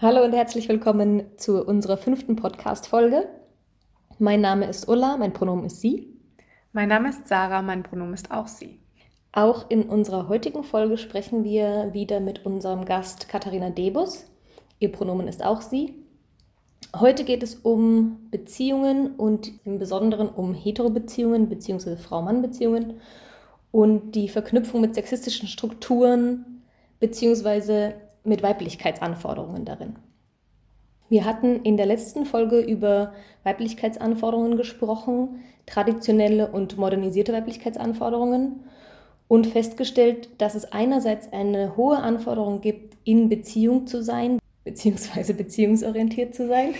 Hallo 0.00 0.24
und 0.24 0.32
herzlich 0.32 0.68
willkommen 0.68 1.22
zu 1.36 1.64
unserer 1.64 1.96
fünften 1.96 2.34
Podcast-Folge. 2.34 3.28
Mein 4.18 4.40
Name 4.40 4.66
ist 4.66 4.88
Ulla, 4.88 5.16
mein 5.16 5.32
Pronomen 5.32 5.66
ist 5.66 5.80
sie. 5.80 6.18
Mein 6.72 6.88
Name 6.88 7.10
ist 7.10 7.28
Sarah, 7.28 7.62
mein 7.62 7.84
Pronomen 7.84 8.12
ist 8.12 8.32
auch 8.32 8.48
sie. 8.48 8.80
Auch 9.30 9.70
in 9.70 9.84
unserer 9.84 10.28
heutigen 10.28 10.64
Folge 10.64 10.98
sprechen 10.98 11.44
wir 11.44 11.90
wieder 11.92 12.18
mit 12.18 12.44
unserem 12.44 12.84
Gast 12.84 13.28
Katharina 13.28 13.70
Debus. 13.70 14.26
Ihr 14.80 14.90
Pronomen 14.90 15.28
ist 15.28 15.44
auch 15.44 15.62
sie. 15.62 15.94
Heute 16.98 17.22
geht 17.22 17.44
es 17.44 17.54
um 17.54 18.28
Beziehungen 18.32 19.14
und 19.14 19.52
im 19.64 19.78
Besonderen 19.78 20.28
um 20.28 20.54
Heterobeziehungen 20.54 21.48
bzw. 21.48 21.94
Frau-Mann-Beziehungen 21.96 22.94
und 23.70 24.16
die 24.16 24.28
Verknüpfung 24.28 24.80
mit 24.80 24.96
sexistischen 24.96 25.46
Strukturen 25.46 26.64
bzw 26.98 27.92
mit 28.24 28.42
Weiblichkeitsanforderungen 28.42 29.64
darin. 29.64 29.96
Wir 31.08 31.24
hatten 31.24 31.62
in 31.62 31.76
der 31.76 31.86
letzten 31.86 32.24
Folge 32.24 32.60
über 32.60 33.12
Weiblichkeitsanforderungen 33.44 34.56
gesprochen, 34.56 35.40
traditionelle 35.66 36.50
und 36.50 36.78
modernisierte 36.78 37.32
Weiblichkeitsanforderungen 37.32 38.64
und 39.28 39.46
festgestellt, 39.46 40.28
dass 40.38 40.54
es 40.54 40.72
einerseits 40.72 41.32
eine 41.32 41.76
hohe 41.76 41.98
Anforderung 41.98 42.60
gibt, 42.60 42.96
in 43.04 43.28
Beziehung 43.28 43.86
zu 43.86 44.02
sein, 44.02 44.38
beziehungsweise 44.64 45.34
beziehungsorientiert 45.34 46.34
zu 46.34 46.48
sein. 46.48 46.74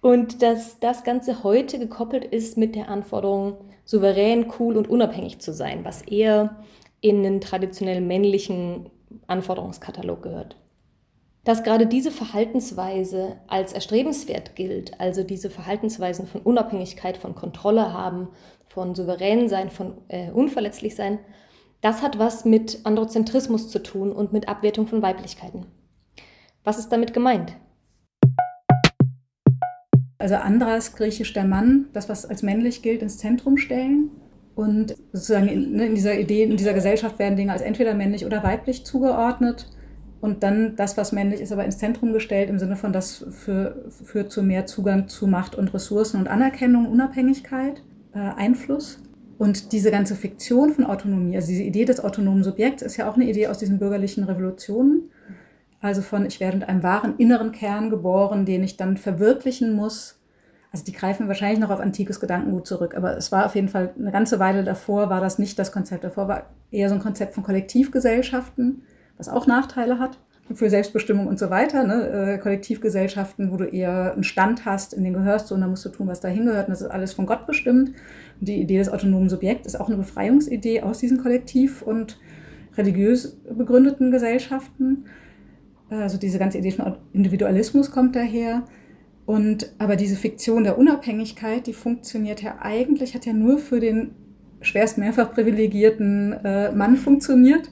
Und 0.00 0.42
dass 0.42 0.78
das 0.78 1.02
Ganze 1.02 1.42
heute 1.42 1.78
gekoppelt 1.78 2.24
ist 2.24 2.56
mit 2.56 2.76
der 2.76 2.88
Anforderung, 2.88 3.56
souverän, 3.84 4.46
cool 4.58 4.76
und 4.76 4.88
unabhängig 4.88 5.40
zu 5.40 5.52
sein, 5.52 5.84
was 5.84 6.02
eher 6.02 6.56
in 7.00 7.24
einen 7.24 7.40
traditionell 7.40 8.00
männlichen 8.00 8.90
Anforderungskatalog 9.26 10.22
gehört. 10.22 10.56
Dass 11.44 11.62
gerade 11.62 11.86
diese 11.86 12.10
Verhaltensweise 12.10 13.36
als 13.46 13.72
erstrebenswert 13.72 14.54
gilt, 14.54 15.00
also 15.00 15.22
diese 15.22 15.50
Verhaltensweisen 15.50 16.26
von 16.26 16.42
Unabhängigkeit, 16.42 17.16
von 17.16 17.34
Kontrolle 17.34 17.92
haben, 17.92 18.28
von 18.66 18.94
souverän 18.94 19.48
sein, 19.48 19.70
von 19.70 19.98
äh, 20.08 20.30
unverletzlich 20.30 20.94
sein, 20.94 21.18
das 21.80 22.02
hat 22.02 22.18
was 22.18 22.44
mit 22.44 22.80
Androzentrismus 22.84 23.70
zu 23.70 23.82
tun 23.82 24.12
und 24.12 24.32
mit 24.32 24.48
Abwertung 24.48 24.86
von 24.86 25.00
Weiblichkeiten. 25.00 25.66
Was 26.64 26.78
ist 26.78 26.90
damit 26.90 27.14
gemeint? 27.14 27.54
Also 30.18 30.34
Andras, 30.34 30.96
griechisch 30.96 31.32
der 31.32 31.44
Mann, 31.44 31.86
das, 31.92 32.08
was 32.08 32.26
als 32.26 32.42
männlich 32.42 32.82
gilt, 32.82 33.02
ins 33.02 33.18
Zentrum 33.18 33.56
stellen 33.56 34.10
und 34.58 34.96
sozusagen 35.12 35.46
in, 35.46 35.76
ne, 35.76 35.86
in, 35.86 35.94
dieser 35.94 36.18
Idee, 36.18 36.42
in 36.42 36.56
dieser 36.56 36.74
Gesellschaft 36.74 37.20
werden 37.20 37.36
Dinge 37.36 37.52
als 37.52 37.62
entweder 37.62 37.94
männlich 37.94 38.26
oder 38.26 38.42
weiblich 38.42 38.84
zugeordnet. 38.84 39.70
Und 40.20 40.42
dann 40.42 40.74
das, 40.74 40.96
was 40.96 41.12
männlich 41.12 41.40
ist, 41.40 41.52
aber 41.52 41.64
ins 41.64 41.78
Zentrum 41.78 42.12
gestellt, 42.12 42.50
im 42.50 42.58
Sinne 42.58 42.74
von, 42.74 42.92
das 42.92 43.24
führt 43.30 44.32
zu 44.32 44.42
mehr 44.42 44.66
Zugang 44.66 45.06
zu 45.06 45.28
Macht 45.28 45.54
und 45.54 45.72
Ressourcen 45.72 46.18
und 46.18 46.26
Anerkennung, 46.26 46.86
Unabhängigkeit, 46.86 47.84
äh, 48.12 48.18
Einfluss. 48.18 48.98
Und 49.38 49.70
diese 49.70 49.92
ganze 49.92 50.16
Fiktion 50.16 50.72
von 50.72 50.86
Autonomie, 50.86 51.36
also 51.36 51.46
diese 51.46 51.62
Idee 51.62 51.84
des 51.84 52.00
autonomen 52.00 52.42
Subjekts, 52.42 52.82
ist 52.82 52.96
ja 52.96 53.08
auch 53.08 53.14
eine 53.14 53.30
Idee 53.30 53.46
aus 53.46 53.58
diesen 53.58 53.78
bürgerlichen 53.78 54.24
Revolutionen. 54.24 55.08
Also 55.80 56.02
von, 56.02 56.26
ich 56.26 56.40
werde 56.40 56.56
mit 56.56 56.68
einem 56.68 56.82
wahren 56.82 57.14
inneren 57.18 57.52
Kern 57.52 57.90
geboren, 57.90 58.44
den 58.44 58.64
ich 58.64 58.76
dann 58.76 58.96
verwirklichen 58.96 59.72
muss 59.72 60.17
also 60.70 60.84
die 60.84 60.92
greifen 60.92 61.28
wahrscheinlich 61.28 61.60
noch 61.60 61.70
auf 61.70 61.80
antikes 61.80 62.20
Gedankengut 62.20 62.66
zurück, 62.66 62.94
aber 62.94 63.16
es 63.16 63.32
war 63.32 63.46
auf 63.46 63.54
jeden 63.54 63.68
Fall 63.68 63.94
eine 63.98 64.12
ganze 64.12 64.38
Weile 64.38 64.64
davor, 64.64 65.08
war 65.08 65.20
das 65.20 65.38
nicht 65.38 65.58
das 65.58 65.72
Konzept. 65.72 66.04
Davor 66.04 66.28
war 66.28 66.46
eher 66.70 66.88
so 66.88 66.94
ein 66.94 67.00
Konzept 67.00 67.34
von 67.34 67.42
Kollektivgesellschaften, 67.42 68.82
was 69.16 69.28
auch 69.28 69.46
Nachteile 69.46 69.98
hat 69.98 70.18
für 70.54 70.70
Selbstbestimmung 70.70 71.26
und 71.26 71.38
so 71.38 71.50
weiter. 71.50 71.84
Ne? 71.84 72.34
Äh, 72.34 72.38
Kollektivgesellschaften, 72.38 73.50
wo 73.50 73.56
du 73.56 73.64
eher 73.64 74.12
einen 74.12 74.24
Stand 74.24 74.64
hast, 74.64 74.94
in 74.94 75.04
den 75.04 75.12
gehörst 75.12 75.50
du 75.50 75.54
und 75.54 75.60
dann 75.60 75.70
musst 75.70 75.84
du 75.84 75.90
tun, 75.90 76.08
was 76.08 76.20
da 76.20 76.28
hingehört 76.28 76.68
und 76.68 76.72
das 76.72 76.82
ist 76.82 76.90
alles 76.90 77.12
von 77.12 77.26
Gott 77.26 77.46
bestimmt. 77.46 77.92
Und 78.40 78.48
die 78.48 78.60
Idee 78.60 78.78
des 78.78 78.88
autonomen 78.88 79.28
Subjekts 79.28 79.66
ist 79.66 79.80
auch 79.80 79.88
eine 79.88 79.96
Befreiungsidee 79.96 80.82
aus 80.82 80.98
diesen 80.98 81.18
kollektiv 81.18 81.82
und 81.82 82.18
religiös 82.76 83.36
begründeten 83.50 84.10
Gesellschaften. 84.10 85.04
Also 85.90 86.18
diese 86.18 86.38
ganze 86.38 86.58
Idee 86.58 86.70
von 86.70 86.96
Individualismus 87.12 87.90
kommt 87.90 88.14
daher. 88.14 88.64
Und 89.28 89.74
aber 89.76 89.96
diese 89.96 90.16
Fiktion 90.16 90.64
der 90.64 90.78
Unabhängigkeit, 90.78 91.66
die 91.66 91.74
funktioniert 91.74 92.40
ja 92.40 92.60
eigentlich, 92.62 93.14
hat 93.14 93.26
ja 93.26 93.34
nur 93.34 93.58
für 93.58 93.78
den 93.78 94.12
schwerst 94.62 94.96
mehrfach 94.96 95.34
privilegierten 95.34 96.32
äh, 96.32 96.72
Mann 96.72 96.96
funktioniert. 96.96 97.70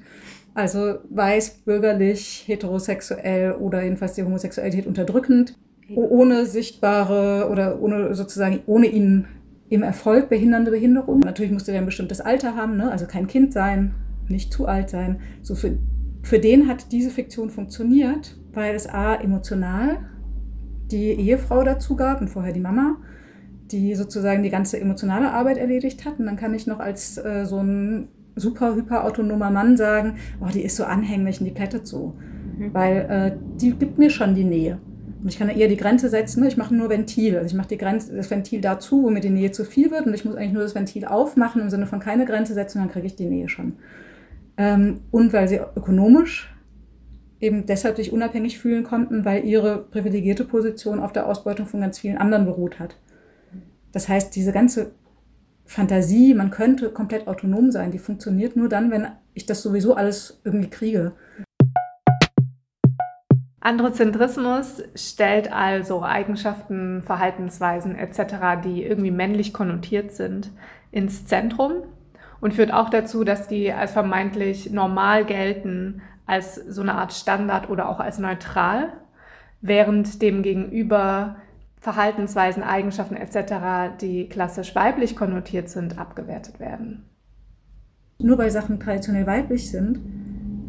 Also 0.52 0.96
weiß, 1.08 1.62
bürgerlich, 1.64 2.44
heterosexuell 2.46 3.52
oder 3.52 3.82
jedenfalls 3.82 4.12
die 4.12 4.22
Homosexualität 4.22 4.86
unterdrückend, 4.86 5.56
ohne 5.94 6.44
sichtbare 6.44 7.48
oder 7.50 7.80
ohne 7.80 8.14
sozusagen 8.14 8.60
ohne 8.66 8.88
ihn 8.88 9.24
im 9.70 9.82
Erfolg 9.82 10.28
behindernde 10.28 10.70
Behinderung. 10.70 11.20
Natürlich 11.20 11.52
musste 11.52 11.72
er 11.72 11.78
ein 11.78 11.86
bestimmtes 11.86 12.20
Alter 12.20 12.54
haben, 12.54 12.76
ne? 12.76 12.90
also 12.90 13.06
kein 13.06 13.28
Kind 13.28 13.54
sein, 13.54 13.94
nicht 14.28 14.52
zu 14.52 14.66
alt 14.66 14.90
sein. 14.90 15.20
So 15.40 15.54
für, 15.54 15.78
für 16.22 16.38
den 16.38 16.68
hat 16.68 16.92
diese 16.92 17.08
Fiktion 17.08 17.48
funktioniert, 17.48 18.36
weil 18.52 18.74
es 18.74 18.86
a 18.86 19.14
emotional 19.14 20.00
die 20.91 21.12
Ehefrau 21.12 21.62
dazu 21.62 21.97
gab 21.97 22.20
und 22.20 22.28
vorher 22.28 22.52
die 22.52 22.60
Mama, 22.60 22.97
die 23.70 23.94
sozusagen 23.94 24.42
die 24.42 24.50
ganze 24.50 24.80
emotionale 24.80 25.32
Arbeit 25.32 25.58
erledigt 25.58 26.04
hat. 26.04 26.19
Und 26.19 26.26
dann 26.26 26.36
kann 26.36 26.54
ich 26.54 26.66
noch 26.66 26.78
als 26.78 27.19
äh, 27.19 27.44
so 27.44 27.58
ein 27.58 28.08
super 28.36 28.74
hyperautonomer 28.74 29.50
Mann 29.50 29.76
sagen, 29.76 30.16
oh, 30.41 30.48
die 30.52 30.62
ist 30.62 30.76
so 30.76 30.84
anhänglich 30.84 31.41
und 31.41 31.47
die 31.47 31.52
plättet 31.52 31.86
so. 31.86 32.14
Mhm. 32.58 32.74
Weil 32.74 32.97
äh, 33.08 33.36
die 33.60 33.72
gibt 33.72 33.98
mir 33.98 34.10
schon 34.10 34.34
die 34.34 34.44
Nähe. 34.44 34.78
Und 35.22 35.28
ich 35.28 35.38
kann 35.38 35.48
eher 35.48 35.69
die 35.69 35.76
Grenze 35.76 36.08
setzen, 36.08 36.42
ne? 36.42 36.48
ich 36.48 36.56
mache 36.56 36.74
nur 36.74 36.88
Ventil. 36.88 37.36
Also 37.36 37.48
ich 37.48 37.54
mache 37.54 37.68
die 37.68 37.78
Grenze, 37.78 38.14
das 38.14 38.30
Ventil 38.30 38.60
dazu, 38.60 39.03
wo 39.03 39.10
mir 39.10 39.20
die 39.20 39.30
Nähe 39.30 39.50
zu 39.50 39.64
viel 39.64 39.91
wird. 39.91 40.06
Und 40.06 40.14
ich 40.14 40.24
muss 40.24 40.36
eigentlich 40.36 40.53
nur 40.53 40.62
das 40.62 40.74
Ventil 40.74 41.04
aufmachen 41.04 41.62
im 41.62 41.70
Sinne 41.70 41.86
von 41.86 41.98
keine 41.98 42.26
Grenze 42.26 42.54
setzen, 42.54 42.78
dann 42.78 42.91
kriege 42.91 43.06
ich 43.06 43.16
die 43.16 43.26
Nähe 43.26 43.48
schon. 43.48 43.72
Ähm, 44.56 45.00
und 45.10 45.32
weil 45.32 45.48
sie 45.48 45.60
ökonomisch 45.74 46.54
eben 47.41 47.66
deshalb 47.66 47.97
sich 47.97 48.12
unabhängig 48.12 48.58
fühlen 48.58 48.84
konnten, 48.84 49.24
weil 49.24 49.44
ihre 49.44 49.78
privilegierte 49.78 50.44
Position 50.44 51.00
auf 51.00 51.12
der 51.12 51.26
Ausbeutung 51.26 51.66
von 51.66 51.80
ganz 51.80 51.98
vielen 51.98 52.19
anderen 52.19 52.47
beruht 52.47 52.78
hat. 52.78 52.97
Das 53.92 54.08
heißt, 54.08 54.34
diese 54.34 54.52
ganze 54.52 54.92
Fantasie, 55.64 56.34
man 56.34 56.50
könnte 56.50 56.91
komplett 56.91 57.26
autonom 57.26 57.70
sein, 57.70 57.91
die 57.91 57.98
funktioniert 57.98 58.56
nur 58.56 58.69
dann, 58.69 58.91
wenn 58.91 59.08
ich 59.34 59.47
das 59.47 59.62
sowieso 59.62 59.94
alles 59.94 60.41
irgendwie 60.44 60.70
kriege. 60.70 61.12
Androzentrismus 63.60 64.84
stellt 64.94 65.53
also 65.53 66.03
Eigenschaften, 66.04 67.03
Verhaltensweisen 67.03 67.97
etc., 67.97 68.62
die 68.65 68.84
irgendwie 68.84 69.10
männlich 69.10 69.53
konnotiert 69.53 70.12
sind, 70.12 70.53
ins 70.92 71.27
Zentrum 71.27 71.83
und 72.41 72.54
führt 72.54 72.72
auch 72.72 72.91
dazu, 72.91 73.24
dass 73.24 73.48
die 73.48 73.72
als 73.72 73.91
vermeintlich 73.91 74.71
normal 74.71 75.24
gelten, 75.24 76.00
als 76.26 76.56
so 76.56 76.82
eine 76.82 76.94
Art 76.94 77.12
Standard 77.12 77.70
oder 77.70 77.88
auch 77.88 78.00
als 78.00 78.18
neutral, 78.18 78.92
während 79.60 80.20
dem 80.22 80.42
gegenüber 80.42 81.36
Verhaltensweisen, 81.80 82.62
Eigenschaften 82.62 83.16
etc., 83.16 83.96
die 84.00 84.28
klassisch 84.28 84.74
weiblich 84.74 85.14
konnotiert 85.14 85.68
sind, 85.68 85.98
abgewertet 85.98 86.58
werden. 86.58 87.04
Nur 88.18 88.38
weil 88.38 88.50
Sachen 88.50 88.80
traditionell 88.80 89.26
weiblich 89.26 89.70
sind, 89.70 90.00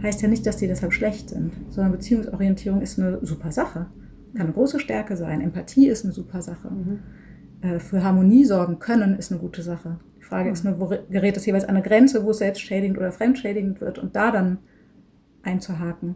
heißt 0.04 0.22
ja 0.22 0.28
nicht, 0.28 0.46
dass 0.46 0.58
die 0.58 0.68
deshalb 0.68 0.94
schlecht 0.94 1.30
sind, 1.30 1.54
sondern 1.70 1.94
Beziehungsorientierung 1.94 2.82
ist 2.82 3.00
eine 3.00 3.26
super 3.26 3.52
Sache. 3.52 3.88
Kann 4.36 4.46
eine 4.46 4.54
große 4.54 4.80
Stärke 4.80 5.18
sein. 5.18 5.42
Empathie 5.42 5.88
ist 5.88 6.04
eine 6.04 6.14
super 6.14 6.42
Sache. 6.42 6.70
Mhm. 6.70 7.00
Äh, 7.62 7.80
für 7.80 8.04
Harmonie 8.04 8.46
sorgen 8.46 8.78
können 8.80 9.18
ist 9.18 9.32
eine 9.32 9.40
gute 9.40 9.64
Sache. 9.64 10.00
Die 10.20 10.24
Frage 10.24 10.50
mhm. 10.50 10.54
ist 10.54 10.66
nur, 10.66 10.80
wo 10.80 10.88
gerät 10.88 11.38
es 11.38 11.46
jeweils 11.46 11.64
an 11.64 11.72
eine 11.72 11.82
Grenze, 11.82 12.24
wo 12.24 12.32
es 12.32 12.38
selbstschädigend 12.40 12.98
oder 12.98 13.12
fremdschädigend 13.12 13.82
wird 13.82 13.98
und 13.98 14.16
da 14.16 14.32
dann 14.32 14.60
einzuhaken. 15.48 16.16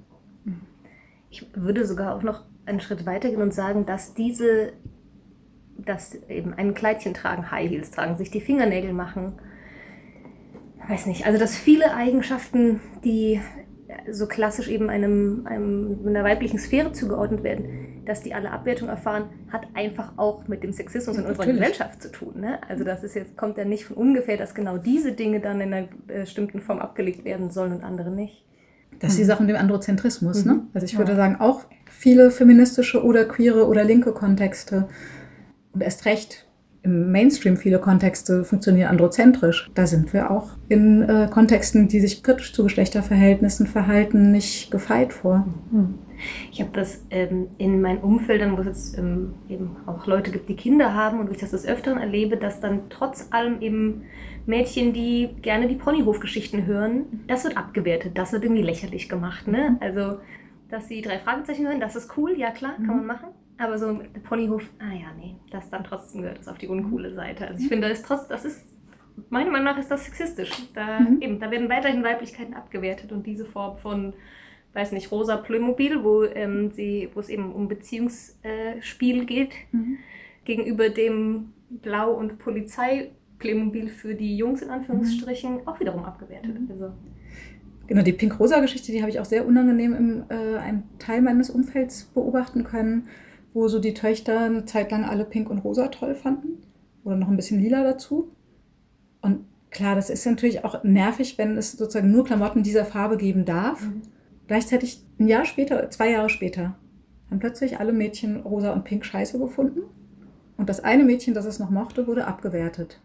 Ich 1.30 1.48
würde 1.56 1.86
sogar 1.86 2.16
auch 2.16 2.24
noch 2.24 2.44
einen 2.66 2.82
Schritt 2.82 3.06
weitergehen 3.06 3.42
und 3.42 3.54
sagen, 3.54 3.86
dass 3.86 4.14
diese 4.14 4.74
dass 5.86 6.16
eben 6.30 6.54
ein 6.54 6.74
Kleidchen 6.74 7.14
tragen, 7.14 7.52
High 7.52 7.70
Heels 7.70 7.92
tragen, 7.92 8.16
sich 8.16 8.32
die 8.32 8.42
Fingernägel 8.42 8.94
machen. 8.94 9.34
Weiß 10.88 11.06
nicht, 11.06 11.26
also 11.26 11.40
dass 11.40 11.58
viele 11.58 11.94
Eigenschaften, 11.94 12.80
die 13.04 13.40
so 14.10 14.28
klassisch 14.28 14.70
eben 14.70 14.90
einem, 14.90 15.46
einem 15.46 16.00
einer 16.06 16.24
weiblichen 16.24 16.60
Sphäre 16.60 16.92
zugeordnet 16.92 17.44
werden, 17.44 18.04
dass 18.06 18.22
die 18.22 18.34
alle 18.34 18.52
Abwertung 18.52 18.88
erfahren, 18.90 19.30
hat 19.52 19.68
einfach 19.74 20.14
auch 20.18 20.48
mit 20.48 20.64
dem 20.64 20.72
Sexismus 20.72 21.18
in 21.18 21.26
unserer 21.26 21.46
Gesellschaft 21.46 22.02
zu 22.02 22.12
tun. 22.12 22.40
Ne? 22.40 22.60
Also 22.68 22.84
das 22.84 23.04
ist 23.04 23.16
jetzt, 23.16 23.38
kommt 23.38 23.58
ja 23.58 23.66
nicht 23.66 23.86
von 23.86 23.98
ungefähr, 23.98 24.38
dass 24.38 24.56
genau 24.56 24.78
diese 24.78 25.12
Dinge 25.12 25.40
dann 25.40 25.62
in 25.62 25.74
einer 25.74 25.88
bestimmten 26.08 26.62
Form 26.62 26.80
abgelegt 26.80 27.26
werden 27.26 27.52
sollen 27.52 27.74
und 27.74 27.84
andere 27.84 28.12
nicht. 28.12 28.46
Das 29.02 29.12
ist 29.12 29.20
die 29.20 29.26
Sache 29.26 29.44
mit 29.44 29.50
dem 29.50 29.58
Androzentrismus. 29.58 30.46
Mhm. 30.46 30.52
Ne? 30.52 30.62
Also 30.74 30.86
ich 30.86 30.98
würde 30.98 31.16
sagen, 31.16 31.38
auch 31.40 31.62
viele 31.90 32.32
feministische 32.32 33.04
oder 33.04 33.26
queere 33.26 33.68
oder 33.68 33.84
linke 33.84 34.12
Kontexte 34.12 34.88
und 35.74 35.82
erst 35.82 36.06
recht 36.06 36.46
im 36.84 37.12
Mainstream 37.12 37.58
viele 37.58 37.78
Kontexte 37.78 38.44
funktionieren 38.44 38.90
androzentrisch. 38.90 39.70
Da 39.76 39.86
sind 39.86 40.14
wir 40.14 40.32
auch 40.32 40.52
in 40.68 41.04
äh, 41.04 41.28
Kontexten, 41.32 41.88
die 41.88 42.00
sich 42.00 42.24
kritisch 42.24 42.54
zu 42.54 42.64
Geschlechterverhältnissen 42.64 43.68
verhalten, 43.68 44.32
nicht 44.32 44.72
gefeit 44.72 45.14
vor. 45.14 45.46
Mhm. 45.72 46.00
Ich 46.52 46.60
habe 46.60 46.72
das 46.74 47.04
ähm, 47.12 47.48
in 47.60 47.82
meinen 47.82 48.00
Umfeldern, 48.00 48.58
wo 48.58 48.62
es 48.62 48.68
jetzt 48.68 48.98
ähm, 48.98 49.34
eben 49.48 49.78
auch 49.86 50.08
Leute 50.08 50.32
gibt, 50.32 50.50
die 50.50 50.56
Kinder 50.56 50.96
haben 50.96 51.20
und 51.20 51.30
wo 51.30 51.34
ich 51.34 51.40
das 51.40 51.52
des 51.52 51.68
Öfteren 51.68 52.00
erlebe, 52.00 52.38
dass 52.38 52.60
dann 52.60 52.82
trotz 52.90 53.28
allem 53.30 53.62
eben 53.62 54.04
Mädchen, 54.46 54.94
die 54.94 55.30
gerne 55.42 55.68
die 55.68 55.76
Ponyhofgeschichten 55.76 56.66
hören, 56.66 57.24
das 57.28 57.44
wird 57.44 57.58
abgewertet, 57.58 58.18
das 58.18 58.32
wird 58.34 58.44
irgendwie 58.44 58.64
lächerlich 58.64 59.10
gemacht. 59.10 59.48
Ne? 59.48 59.78
Also, 59.80 60.20
dass 60.70 60.88
sie 60.88 61.02
drei 61.02 61.20
Fragezeichen 61.20 61.68
hören, 61.68 61.80
das 61.80 61.96
ist 61.96 62.18
cool, 62.18 62.38
ja 62.38 62.52
klar, 62.52 62.76
kann 62.76 62.88
man 62.98 63.06
machen. 63.06 63.30
Aber 63.58 63.78
so 63.78 63.94
der 63.94 64.20
Ponyhof, 64.22 64.64
ah 64.80 64.94
ja, 64.94 65.08
nee, 65.20 65.36
das 65.52 65.70
dann 65.70 65.84
trotzdem 65.84 66.22
gehört 66.22 66.40
das 66.40 66.48
auf 66.48 66.58
die 66.58 66.68
uncoole 66.68 67.14
Seite. 67.14 67.48
Also 67.48 67.62
ich 67.62 67.68
finde, 67.68 67.90
das 67.90 68.00
ist 68.00 68.06
trotz, 68.08 68.28
das 68.28 68.46
ist, 68.46 68.66
meiner 69.30 69.52
Meinung 69.52 69.66
nach 69.66 69.78
ist 69.78 69.92
das 69.92 70.06
sexistisch. 70.06 70.52
Da, 70.74 71.00
mhm. 71.02 71.22
eben, 71.22 71.40
da 71.40 71.52
werden 71.52 71.70
weiterhin 71.70 72.04
Weiblichkeiten 72.04 72.56
abgewertet 72.56 73.12
und 73.12 73.28
diese 73.28 73.46
Form 73.46 73.78
von 73.78 74.14
weiß 74.74 74.94
nicht, 74.94 75.12
rosa 75.12 75.38
Playmobil, 75.38 76.04
wo, 76.04 76.24
ähm, 76.24 76.72
sie, 76.72 77.10
wo 77.14 77.20
es 77.20 77.30
eben 77.30 77.52
um 77.52 77.68
Beziehungsspiel 77.68 79.22
äh, 79.22 79.26
geht, 79.26 79.54
mhm. 79.72 79.98
gegenüber 80.46 80.90
dem 80.90 81.54
Blau- 81.70 82.14
und 82.14 82.40
Polizei-Playmobil 83.42 83.90
für 83.90 84.16
die 84.16 84.38
Jungs 84.38 84.62
in 84.62 84.70
Anführungsstrichen 84.70 85.56
mhm. 85.56 85.68
auch 85.68 85.80
wiederum 85.80 86.06
abgewertet. 86.06 86.60
Mhm. 86.60 86.72
Also. 86.72 86.94
Genau, 87.88 88.04
die 88.04 88.14
Pink-Rosa-Geschichte, 88.14 88.92
die 88.92 89.02
habe 89.02 89.10
ich 89.10 89.20
auch 89.20 89.26
sehr 89.26 89.46
unangenehm 89.46 89.94
in 89.96 90.24
äh, 90.30 90.58
einem 90.58 90.84
Teil 91.00 91.22
meines 91.22 91.50
Umfelds 91.50 92.06
beobachten 92.06 92.64
können, 92.64 93.08
wo 93.54 93.68
so 93.68 93.80
die 93.80 93.94
Töchter 93.94 94.40
eine 94.42 94.66
Zeit 94.66 94.92
lang 94.92 95.04
alle 95.04 95.26
Pink 95.26 95.50
und 95.50 95.60
Rosa 95.60 95.88
toll 95.90 96.16
fanden 96.16 96.64
oder 97.04 97.18
noch 97.18 97.28
ein 97.28 97.36
bisschen 97.36 97.60
lila 97.60 97.84
dazu. 97.84 98.32
Und 99.22 99.46
klar, 99.72 99.96
das 99.96 100.10
ist 100.10 100.26
natürlich 100.26 100.64
auch 100.64 100.84
nervig, 100.84 101.38
wenn 101.38 101.58
es 101.58 101.74
sozusagen 101.74 102.12
nur 102.12 102.24
Klamotten 102.24 102.64
dieser 102.64 102.86
Farbe 102.86 103.18
geben 103.18 103.44
darf. 103.44 103.86
Mhm. 103.86 104.04
Gleichzeitig 104.48 105.04
ein 105.20 105.28
Jahr 105.28 105.46
später, 105.46 105.90
zwei 105.90 106.12
Jahre 106.12 106.30
später, 106.30 106.78
haben 107.30 107.40
plötzlich 107.40 107.80
alle 107.80 107.94
Mädchen 107.94 108.42
rosa 108.42 108.72
und 108.72 108.84
pink 108.84 109.06
scheiße 109.06 109.38
gefunden. 109.38 109.82
Und 110.62 110.70
das 110.70 110.84
eine 110.84 111.04
Mädchen, 111.04 111.34
das 111.34 111.46
es 111.46 111.58
noch 111.58 111.72
mochte, 111.72 112.06
wurde 112.06 112.28
abgewertet. 112.28 113.02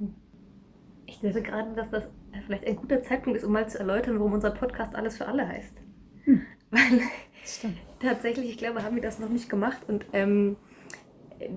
Ich 1.06 1.20
dachte 1.20 1.42
gerade, 1.42 1.72
dass 1.74 1.90
das 1.90 2.04
vielleicht 2.46 2.66
ein 2.66 2.76
guter 2.76 3.02
Zeitpunkt 3.02 3.38
ist, 3.38 3.44
um 3.44 3.52
mal 3.52 3.68
zu 3.68 3.78
erläutern, 3.78 4.18
warum 4.18 4.32
unser 4.32 4.50
Podcast 4.50 4.94
Alles 4.94 5.16
für 5.16 5.26
alle 5.26 5.46
heißt. 5.46 5.80
Hm. 6.24 6.42
Weil 6.70 7.00
tatsächlich, 8.00 8.50
ich 8.50 8.58
glaube, 8.58 8.82
haben 8.82 8.96
wir 8.96 9.02
das 9.02 9.18
noch 9.18 9.28
nicht 9.28 9.48
gemacht. 9.48 9.82
Und 9.86 10.04
ähm, 10.12 10.56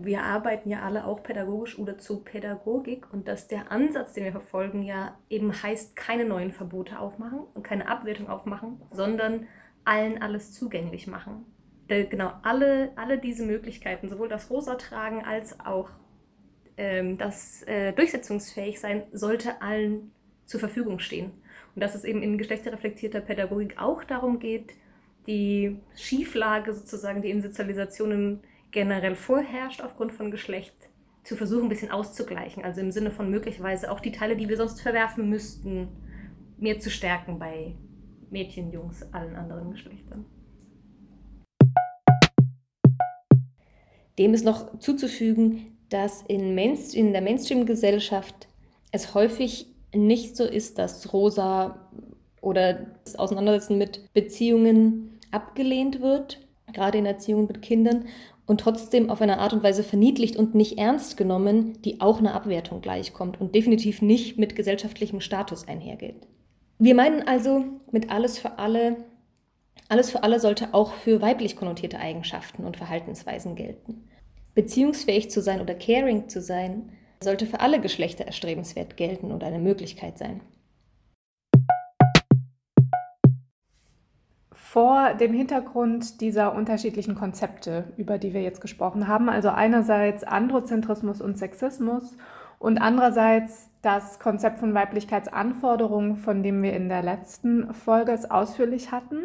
wir 0.02 0.24
arbeiten 0.24 0.70
ja 0.70 0.82
alle 0.82 1.06
auch 1.06 1.24
pädagogisch 1.24 1.80
oder 1.80 1.98
zur 1.98 2.24
Pädagogik 2.24 3.12
und 3.14 3.28
dass 3.28 3.48
der 3.48 3.72
Ansatz, 3.72 4.14
den 4.14 4.26
wir 4.26 4.32
verfolgen, 4.32 4.84
ja 4.84 5.18
eben 5.30 5.52
heißt, 5.52 5.96
keine 5.96 6.26
neuen 6.26 6.52
Verbote 6.52 7.00
aufmachen 7.00 7.40
und 7.54 7.64
keine 7.64 7.88
Abwertung 7.88 8.30
aufmachen, 8.30 8.82
sondern 8.92 9.48
allen 9.86 10.22
alles 10.22 10.54
zugänglich 10.54 11.08
machen. 11.08 11.46
Genau, 11.88 12.32
alle, 12.44 12.92
alle 12.98 13.18
diese 13.18 13.46
Möglichkeiten, 13.46 14.10
sowohl 14.10 14.30
das 14.30 14.52
Rosa 14.52 14.76
tragen 14.76 15.26
als 15.26 15.60
auch 15.60 15.90
das 17.18 17.64
äh, 17.64 17.94
durchsetzungsfähig 17.94 18.80
sein, 18.80 19.04
sollte 19.12 19.62
allen 19.62 20.12
zur 20.46 20.60
Verfügung 20.60 21.00
stehen. 21.00 21.32
Und 21.76 21.82
dass 21.84 21.96
es 21.96 22.04
eben 22.04 22.24
in 22.24 22.38
geschlechterreflektierter 22.38 23.22
Pädagogik 23.22 23.80
auch 23.80 24.04
darum 24.04 24.40
geht, 24.40 24.74
die 25.28 25.78
Schieflage 25.96 26.74
sozusagen, 26.74 27.22
die 27.22 27.30
in 27.30 27.42
Sozialisationen 27.42 28.40
generell 28.72 29.16
vorherrscht 29.16 29.82
aufgrund 29.82 30.12
von 30.12 30.32
Geschlecht, 30.32 30.74
zu 31.24 31.36
versuchen, 31.36 31.64
ein 31.64 31.70
bisschen 31.70 31.92
auszugleichen. 31.92 32.64
Also 32.64 32.82
im 32.82 32.92
Sinne 32.92 33.12
von 33.12 33.30
möglicherweise 33.30 33.92
auch 33.92 34.00
die 34.00 34.12
Teile, 34.12 34.36
die 34.36 34.50
wir 34.50 34.58
sonst 34.58 34.82
verwerfen 34.82 35.30
müssten, 35.30 35.90
mehr 36.58 36.80
zu 36.80 36.90
stärken 36.90 37.38
bei 37.38 37.76
Mädchen, 38.32 38.72
Jungs, 38.72 39.04
allen 39.14 39.36
anderen 39.36 39.72
Geschlechtern. 39.72 40.26
Dem 44.18 44.34
ist 44.34 44.44
noch 44.44 44.80
zuzufügen, 44.80 45.78
dass 45.90 46.22
in, 46.22 46.56
Mainstream, 46.56 47.08
in 47.08 47.14
der 47.14 47.22
Mainstream-Gesellschaft 47.22 48.48
es 48.92 49.14
häufig 49.14 49.68
nicht 49.94 50.36
so 50.36 50.44
ist, 50.44 50.78
dass 50.78 51.14
Rosa 51.14 51.88
oder 52.42 52.88
das 53.04 53.16
Auseinandersetzen 53.16 53.78
mit 53.78 54.14
Beziehungen 54.14 55.20
abgelehnt 55.32 56.02
wird, 56.02 56.40
gerade 56.74 56.98
in 56.98 57.06
Erziehung 57.06 57.48
mit 57.48 57.62
Kindern, 57.62 58.06
und 58.46 58.62
trotzdem 58.62 59.12
auf 59.12 59.22
eine 59.22 59.38
Art 59.38 59.54
und 59.54 59.62
Weise 59.62 59.84
verniedlicht 59.84 60.36
und 60.36 60.56
nicht 60.56 60.80
ernst 60.80 61.18
genommen, 61.18 61.80
die 61.84 62.02
auch 62.02 62.18
einer 62.18 62.34
Abwertung 62.34 62.82
gleichkommt 62.82 63.40
und 63.40 63.54
definitiv 63.54 64.02
nicht 64.02 64.40
mit 64.40 64.56
gesellschaftlichem 64.56 65.22
Status 65.22 65.68
einhergeht. 65.68 66.28
Wir 66.80 66.96
meinen 66.96 67.28
also 67.28 67.66
mit 67.92 68.10
alles 68.10 68.40
für 68.40 68.58
alle, 68.58 68.98
alles 69.88 70.10
für 70.10 70.24
alle 70.24 70.40
sollte 70.40 70.74
auch 70.74 70.94
für 70.94 71.22
weiblich 71.22 71.58
konnotierte 71.58 72.00
Eigenschaften 72.00 72.64
und 72.64 72.78
Verhaltensweisen 72.78 73.56
gelten. 73.56 74.09
Beziehungsfähig 74.60 75.32
zu 75.32 75.42
sein 75.42 75.62
oder 75.62 75.74
caring 75.74 76.28
zu 76.28 76.42
sein, 76.42 76.90
sollte 77.24 77.46
für 77.46 77.62
alle 77.62 77.80
Geschlechter 77.80 78.26
erstrebenswert 78.26 78.98
gelten 78.98 79.32
und 79.32 79.42
eine 79.42 79.58
Möglichkeit 79.58 80.18
sein. 80.18 80.42
Vor 84.52 85.14
dem 85.14 85.34
Hintergrund 85.34 86.20
dieser 86.20 86.54
unterschiedlichen 86.54 87.16
Konzepte, 87.16 87.86
über 87.96 88.18
die 88.18 88.34
wir 88.34 88.42
jetzt 88.42 88.60
gesprochen 88.60 89.08
haben, 89.08 89.30
also 89.30 89.48
einerseits 89.48 90.26
Androzentrismus 90.26 91.22
und 91.22 91.38
Sexismus 91.38 92.18
und 92.60 92.80
andererseits 92.80 93.70
das 93.82 94.20
Konzept 94.20 94.60
von 94.60 94.74
Weiblichkeitsanforderungen, 94.74 96.18
von 96.18 96.44
dem 96.44 96.62
wir 96.62 96.74
in 96.74 96.90
der 96.90 97.02
letzten 97.02 97.74
Folge 97.74 98.12
es 98.12 98.30
ausführlich 98.30 98.92
hatten, 98.92 99.20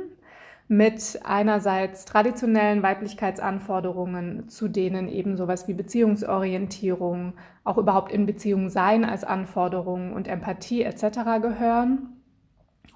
mit 0.67 1.21
einerseits 1.25 2.07
traditionellen 2.07 2.83
Weiblichkeitsanforderungen, 2.83 4.49
zu 4.49 4.69
denen 4.69 5.09
eben 5.09 5.37
sowas 5.37 5.69
wie 5.69 5.75
Beziehungsorientierung, 5.75 7.35
auch 7.65 7.77
überhaupt 7.77 8.13
in 8.13 8.25
Beziehung 8.25 8.71
sein 8.71 9.05
als 9.05 9.25
Anforderungen 9.25 10.13
und 10.13 10.27
Empathie 10.27 10.83
etc. 10.83 11.41
gehören 11.43 12.21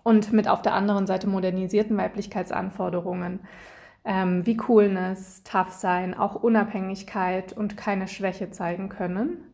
und 0.02 0.32
mit 0.32 0.48
auf 0.48 0.62
der 0.62 0.72
anderen 0.72 1.06
Seite 1.06 1.28
modernisierten 1.28 1.96
Weiblichkeitsanforderungen 1.96 3.40
ähm, 4.04 4.46
wie 4.46 4.56
Coolness, 4.56 5.42
Tough 5.44 5.72
sein, 5.72 6.14
auch 6.14 6.34
Unabhängigkeit 6.34 7.52
und 7.52 7.76
keine 7.76 8.08
Schwäche 8.08 8.50
zeigen 8.50 8.88
können. 8.88 9.44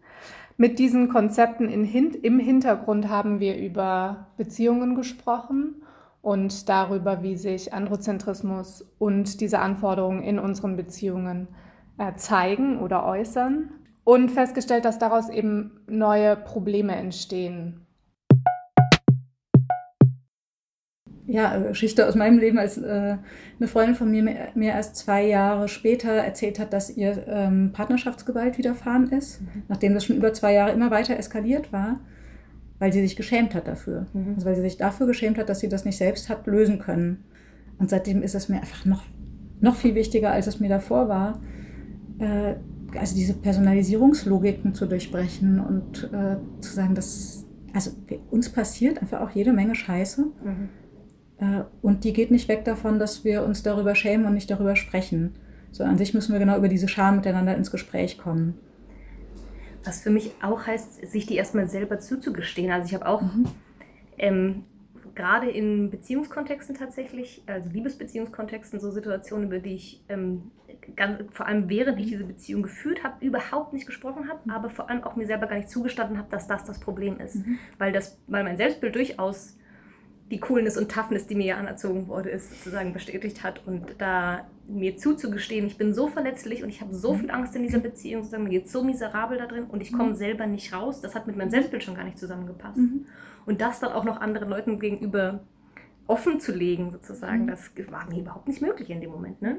Mit 0.56 0.78
diesen 0.78 1.08
Konzepten 1.08 1.68
im 1.68 2.38
Hintergrund 2.38 3.08
haben 3.08 3.40
wir 3.40 3.56
über 3.56 4.28
Beziehungen 4.36 4.94
gesprochen 4.94 5.82
und 6.24 6.68
darüber, 6.68 7.22
wie 7.22 7.36
sich 7.36 7.72
Androzentrismus 7.72 8.82
und 8.98 9.40
diese 9.40 9.58
Anforderungen 9.58 10.22
in 10.22 10.38
unseren 10.38 10.76
Beziehungen 10.76 11.48
äh, 11.98 12.14
zeigen 12.16 12.80
oder 12.80 13.04
äußern 13.06 13.70
und 14.04 14.30
festgestellt, 14.30 14.84
dass 14.84 14.98
daraus 14.98 15.28
eben 15.28 15.80
neue 15.86 16.36
Probleme 16.36 16.96
entstehen 16.96 17.84
ja, 21.26 21.56
äh, 21.56 21.68
Geschichte 21.68 22.06
aus 22.06 22.14
meinem 22.14 22.38
Leben, 22.38 22.58
als 22.58 22.78
äh, 22.78 23.16
eine 23.58 23.68
Freundin 23.68 23.94
von 23.94 24.10
mir 24.10 24.22
mir 24.54 24.72
erst 24.72 24.96
zwei 24.96 25.26
Jahre 25.26 25.68
später 25.68 26.10
erzählt 26.10 26.58
hat, 26.58 26.72
dass 26.72 26.96
ihr 26.96 27.26
ähm, 27.26 27.72
Partnerschaftsgewalt 27.72 28.58
widerfahren 28.58 29.10
ist, 29.10 29.40
mhm. 29.40 29.62
nachdem 29.68 29.94
das 29.94 30.04
schon 30.04 30.16
über 30.16 30.32
zwei 30.32 30.52
Jahre 30.54 30.72
immer 30.72 30.90
weiter 30.90 31.16
eskaliert 31.16 31.72
war, 31.72 32.00
weil 32.84 32.92
sie 32.92 33.00
sich 33.00 33.16
geschämt 33.16 33.54
hat 33.54 33.66
dafür. 33.66 34.06
Mhm. 34.12 34.34
Also 34.34 34.46
weil 34.46 34.56
sie 34.56 34.60
sich 34.60 34.76
dafür 34.76 35.06
geschämt 35.06 35.38
hat, 35.38 35.48
dass 35.48 35.60
sie 35.60 35.70
das 35.70 35.86
nicht 35.86 35.96
selbst 35.96 36.28
hat 36.28 36.46
lösen 36.46 36.78
können. 36.78 37.24
Und 37.78 37.88
seitdem 37.88 38.22
ist 38.22 38.34
es 38.34 38.50
mir 38.50 38.56
einfach 38.56 38.84
noch, 38.84 39.02
noch 39.58 39.74
viel 39.74 39.94
wichtiger, 39.94 40.32
als 40.32 40.46
es 40.46 40.60
mir 40.60 40.68
davor 40.68 41.08
war, 41.08 41.40
äh, 42.18 42.56
also 42.98 43.16
diese 43.16 43.32
Personalisierungslogiken 43.32 44.74
zu 44.74 44.84
durchbrechen 44.84 45.60
und 45.60 46.10
äh, 46.12 46.36
zu 46.60 46.74
sagen, 46.74 46.94
dass 46.94 47.46
also 47.72 47.92
uns 48.30 48.50
passiert 48.50 49.00
einfach 49.00 49.22
auch 49.22 49.30
jede 49.30 49.54
Menge 49.54 49.74
Scheiße. 49.74 50.26
Mhm 50.44 50.68
äh, 51.38 51.62
und 51.80 52.04
die 52.04 52.12
geht 52.12 52.30
nicht 52.30 52.48
weg 52.48 52.64
davon, 52.64 52.98
dass 52.98 53.24
wir 53.24 53.44
uns 53.44 53.62
darüber 53.62 53.94
schämen 53.94 54.26
und 54.26 54.34
nicht 54.34 54.50
darüber 54.50 54.76
sprechen. 54.76 55.32
So 55.72 55.84
an 55.84 55.98
sich 55.98 56.12
müssen 56.12 56.32
wir 56.32 56.38
genau 56.38 56.56
über 56.58 56.68
diese 56.68 56.86
Scham 56.86 57.16
miteinander 57.16 57.56
ins 57.56 57.70
Gespräch 57.70 58.18
kommen. 58.18 58.54
Was 59.84 60.02
für 60.02 60.10
mich 60.10 60.32
auch 60.42 60.66
heißt, 60.66 61.06
sich 61.10 61.26
die 61.26 61.36
erstmal 61.36 61.68
selber 61.68 61.98
zuzugestehen. 61.98 62.70
Also 62.70 62.88
ich 62.88 62.94
habe 62.94 63.06
auch 63.06 63.22
mhm. 63.22 63.46
ähm, 64.18 64.64
gerade 65.14 65.50
in 65.50 65.90
Beziehungskontexten 65.90 66.76
tatsächlich, 66.76 67.42
also 67.46 67.70
Liebesbeziehungskontexten, 67.70 68.80
so 68.80 68.90
Situationen, 68.90 69.46
über 69.46 69.58
die 69.58 69.74
ich 69.74 70.04
ähm, 70.08 70.50
ganz, 70.96 71.22
vor 71.32 71.46
allem 71.46 71.68
während 71.68 72.00
ich 72.00 72.06
diese 72.06 72.24
Beziehung 72.24 72.62
geführt 72.62 73.04
habe, 73.04 73.24
überhaupt 73.24 73.72
nicht 73.72 73.86
gesprochen 73.86 74.28
habe, 74.28 74.40
aber 74.52 74.70
vor 74.70 74.90
allem 74.90 75.04
auch 75.04 75.16
mir 75.16 75.26
selber 75.26 75.46
gar 75.46 75.56
nicht 75.56 75.70
zugestanden 75.70 76.18
habe, 76.18 76.30
dass 76.30 76.46
das 76.46 76.64
das 76.64 76.80
Problem 76.80 77.18
ist. 77.20 77.36
Mhm. 77.36 77.58
Weil, 77.78 77.92
das, 77.92 78.18
weil 78.26 78.44
mein 78.44 78.56
Selbstbild 78.56 78.94
durchaus 78.94 79.56
die 80.34 80.40
Coolness 80.40 80.76
und 80.76 80.90
Toughness, 80.90 81.28
die 81.28 81.36
mir 81.36 81.46
ja 81.46 81.56
anerzogen 81.58 82.08
wurde, 82.08 82.28
ist, 82.28 82.50
sozusagen 82.50 82.92
bestätigt 82.92 83.44
hat 83.44 83.64
und 83.66 83.94
da 83.98 84.46
mir 84.66 84.96
zuzugestehen, 84.96 85.64
ich 85.64 85.78
bin 85.78 85.94
so 85.94 86.08
verletzlich 86.08 86.64
und 86.64 86.70
ich 86.70 86.80
habe 86.80 86.92
so 86.92 87.12
mhm. 87.12 87.20
viel 87.20 87.30
Angst 87.30 87.54
in 87.54 87.62
dieser 87.62 87.78
Beziehung, 87.78 88.22
sozusagen, 88.22 88.42
mir 88.42 88.50
geht 88.50 88.68
so 88.68 88.82
miserabel 88.82 89.38
da 89.38 89.46
drin 89.46 89.66
und 89.68 89.80
ich 89.80 89.92
komme 89.92 90.10
mhm. 90.10 90.16
selber 90.16 90.46
nicht 90.46 90.72
raus, 90.72 91.00
das 91.00 91.14
hat 91.14 91.28
mit 91.28 91.36
meinem 91.36 91.50
Selbstbild 91.50 91.84
schon 91.84 91.94
gar 91.94 92.02
nicht 92.02 92.18
zusammengepasst. 92.18 92.78
Mhm. 92.78 93.06
Und 93.46 93.60
das 93.60 93.78
dann 93.78 93.92
auch 93.92 94.02
noch 94.02 94.20
anderen 94.20 94.48
Leuten 94.48 94.80
gegenüber 94.80 95.44
offen 96.08 96.40
zu 96.40 96.52
legen, 96.52 96.90
sozusagen, 96.90 97.44
mhm. 97.44 97.48
das 97.48 97.70
war 97.90 98.08
mir 98.10 98.20
überhaupt 98.20 98.48
nicht 98.48 98.60
möglich 98.60 98.90
in 98.90 99.00
dem 99.00 99.10
Moment. 99.10 99.40
Ne? 99.40 99.58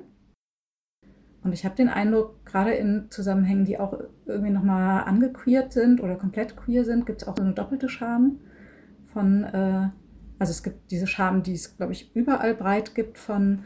Und 1.42 1.54
ich 1.54 1.64
habe 1.64 1.76
den 1.76 1.88
Eindruck, 1.88 2.44
gerade 2.46 2.74
in 2.74 3.08
Zusammenhängen, 3.12 3.64
die 3.64 3.80
auch 3.80 3.98
irgendwie 4.26 4.52
nochmal 4.52 5.06
angequeert 5.06 5.72
sind 5.72 6.02
oder 6.02 6.16
komplett 6.16 6.58
queer 6.58 6.84
sind, 6.84 7.06
gibt 7.06 7.22
es 7.22 7.28
auch 7.28 7.38
so 7.38 7.44
eine 7.44 7.54
doppelte 7.54 7.88
Scham 7.88 8.40
von, 9.06 9.44
äh, 9.46 9.90
also 10.40 10.52
es 10.52 10.64
gibt 10.64 10.92
diese 10.92 11.08
Scham, 11.08 11.44
die 11.44 11.54
es, 11.54 11.78
glaube 11.78 11.94
ich, 11.94 12.16
überall 12.16 12.56
breit 12.56 12.96
gibt 12.96 13.18
von, 13.18 13.64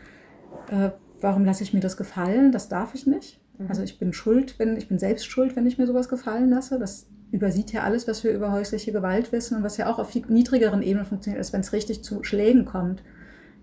äh, 0.70 0.92
warum 1.22 1.46
lasse 1.46 1.64
ich 1.64 1.74
mir 1.74 1.80
das 1.80 1.98
gefallen? 1.98 2.52
Das 2.52 2.70
darf 2.70 2.94
ich 2.96 3.08
nicht. 3.08 3.42
Mhm. 3.58 3.68
Also 3.70 3.84
ich 3.84 4.00
bin 4.00 4.14
schuld, 4.14 4.58
wenn 4.60 4.78
ich 4.78 4.88
bin 4.88 5.00
selbst 5.00 5.26
schuld, 5.26 5.56
wenn 5.56 5.66
ich 5.66 5.78
mir 5.78 5.88
sowas 5.88 6.10
gefallen 6.10 6.50
lasse. 6.50 6.80
Das 6.80 7.08
übersieht 7.32 7.72
ja 7.72 7.84
alles, 7.84 8.08
was 8.08 8.24
wir 8.24 8.32
über 8.32 8.52
häusliche 8.52 8.92
Gewalt 8.92 9.32
wissen 9.32 9.58
und 9.58 9.64
was 9.64 9.78
ja 9.78 9.92
auch 9.92 10.00
auf 10.00 10.10
viel 10.10 10.26
niedrigeren 10.28 10.82
Ebenen 10.82 11.06
funktioniert, 11.06 11.40
als 11.40 11.54
wenn 11.54 11.62
es 11.62 11.74
richtig 11.74 12.04
zu 12.04 12.24
Schlägen 12.24 12.66
kommt. 12.66 13.04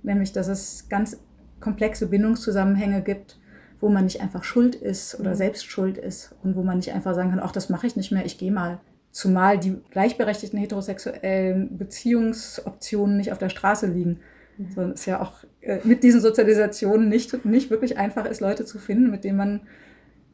Nämlich, 0.03 0.33
dass 0.33 0.49
es 0.49 0.89
ganz 0.89 1.19
komplexe 1.61 2.07
Bindungszusammenhänge 2.07 3.03
gibt, 3.03 3.39
wo 3.81 3.89
man 3.89 4.05
nicht 4.05 4.21
einfach 4.21 4.45
schuld 4.45 4.75
ist 4.75 5.19
oder 5.19 5.31
mhm. 5.31 5.37
selbst 5.37 5.67
schuld 5.67 5.99
ist 5.99 6.35
und 6.43 6.57
wo 6.57 6.63
man 6.63 6.77
nicht 6.79 6.93
einfach 6.93 7.15
sagen 7.15 7.31
kann, 7.31 7.41
ach, 7.41 7.53
das 7.53 7.69
mache 7.69 7.87
ich 7.87 7.97
nicht 7.97 8.13
mehr, 8.13 8.25
ich 8.25 8.39
gehe 8.39 8.53
mal. 8.53 8.81
Zumal 9.17 9.59
die 9.59 9.79
gleichberechtigten 9.93 10.59
heterosexuellen 10.59 11.79
Beziehungsoptionen 11.79 13.17
nicht 13.17 13.33
auf 13.33 13.39
der 13.39 13.49
Straße 13.49 13.87
liegen. 13.87 14.21
Mhm. 14.59 14.71
Sondern 14.73 14.93
es 14.93 15.07
ja 15.07 15.23
auch 15.23 15.43
äh, 15.63 15.79
mit 15.85 16.03
diesen 16.03 16.21
Sozialisationen 16.21 17.09
nicht, 17.09 17.47
nicht 17.47 17.71
wirklich 17.71 17.97
einfach 17.97 18.27
ist, 18.27 18.43
Leute 18.43 18.67
zu 18.67 18.79
finden, 18.79 19.11
mit 19.11 19.25
denen 19.25 19.39
man 19.39 19.61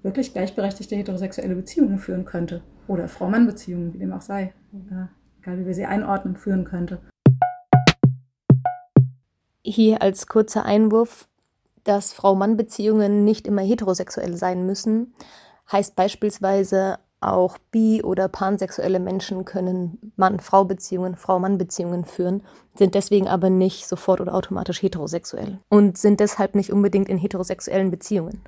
wirklich 0.03 0.33
gleichberechtigte 0.33 0.97
heterosexuelle 0.97 1.55
Beziehungen 1.55 2.01
führen 2.01 2.25
könnte. 2.25 2.65
Oder 2.89 3.07
Frau-Mann-Beziehungen, 3.07 3.95
wie 3.95 3.99
dem 3.99 4.13
auch 4.13 4.21
sei. 4.21 4.53
Ja, 4.91 5.11
egal 5.41 5.61
wie 5.61 5.67
wir 5.67 5.75
sie 5.75 5.87
einordnen, 5.87 6.35
führen 6.35 6.65
könnte. 6.65 7.01
Hier 9.65 10.03
als 10.03 10.27
kurzer 10.27 10.65
Einwurf, 10.65 11.29
dass 11.85 12.13
Frau-Mann-Beziehungen 12.13 13.23
nicht 13.23 13.47
immer 13.47 13.63
heterosexuell 13.63 14.37
sein 14.37 14.67
müssen, 14.67 15.15
heißt 15.71 15.95
beispielsweise 15.95 16.99
auch 17.23 17.59
bi- 17.71 18.03
oder 18.03 18.29
pansexuelle 18.29 19.01
Menschen 19.01 19.45
können 19.45 20.13
Mann-Frau-Beziehungen, 20.17 21.17
Frau-Mann-Beziehungen 21.17 22.05
führen, 22.05 22.43
sind 22.75 22.95
deswegen 22.95 23.29
aber 23.29 23.51
nicht 23.51 23.87
sofort 23.87 24.21
oder 24.21 24.35
automatisch 24.35 24.83
heterosexuell 24.83 25.59
und 25.69 25.99
sind 25.99 26.21
deshalb 26.21 26.55
nicht 26.55 26.73
unbedingt 26.73 27.09
in 27.09 27.19
heterosexuellen 27.19 27.91
Beziehungen. 27.91 28.43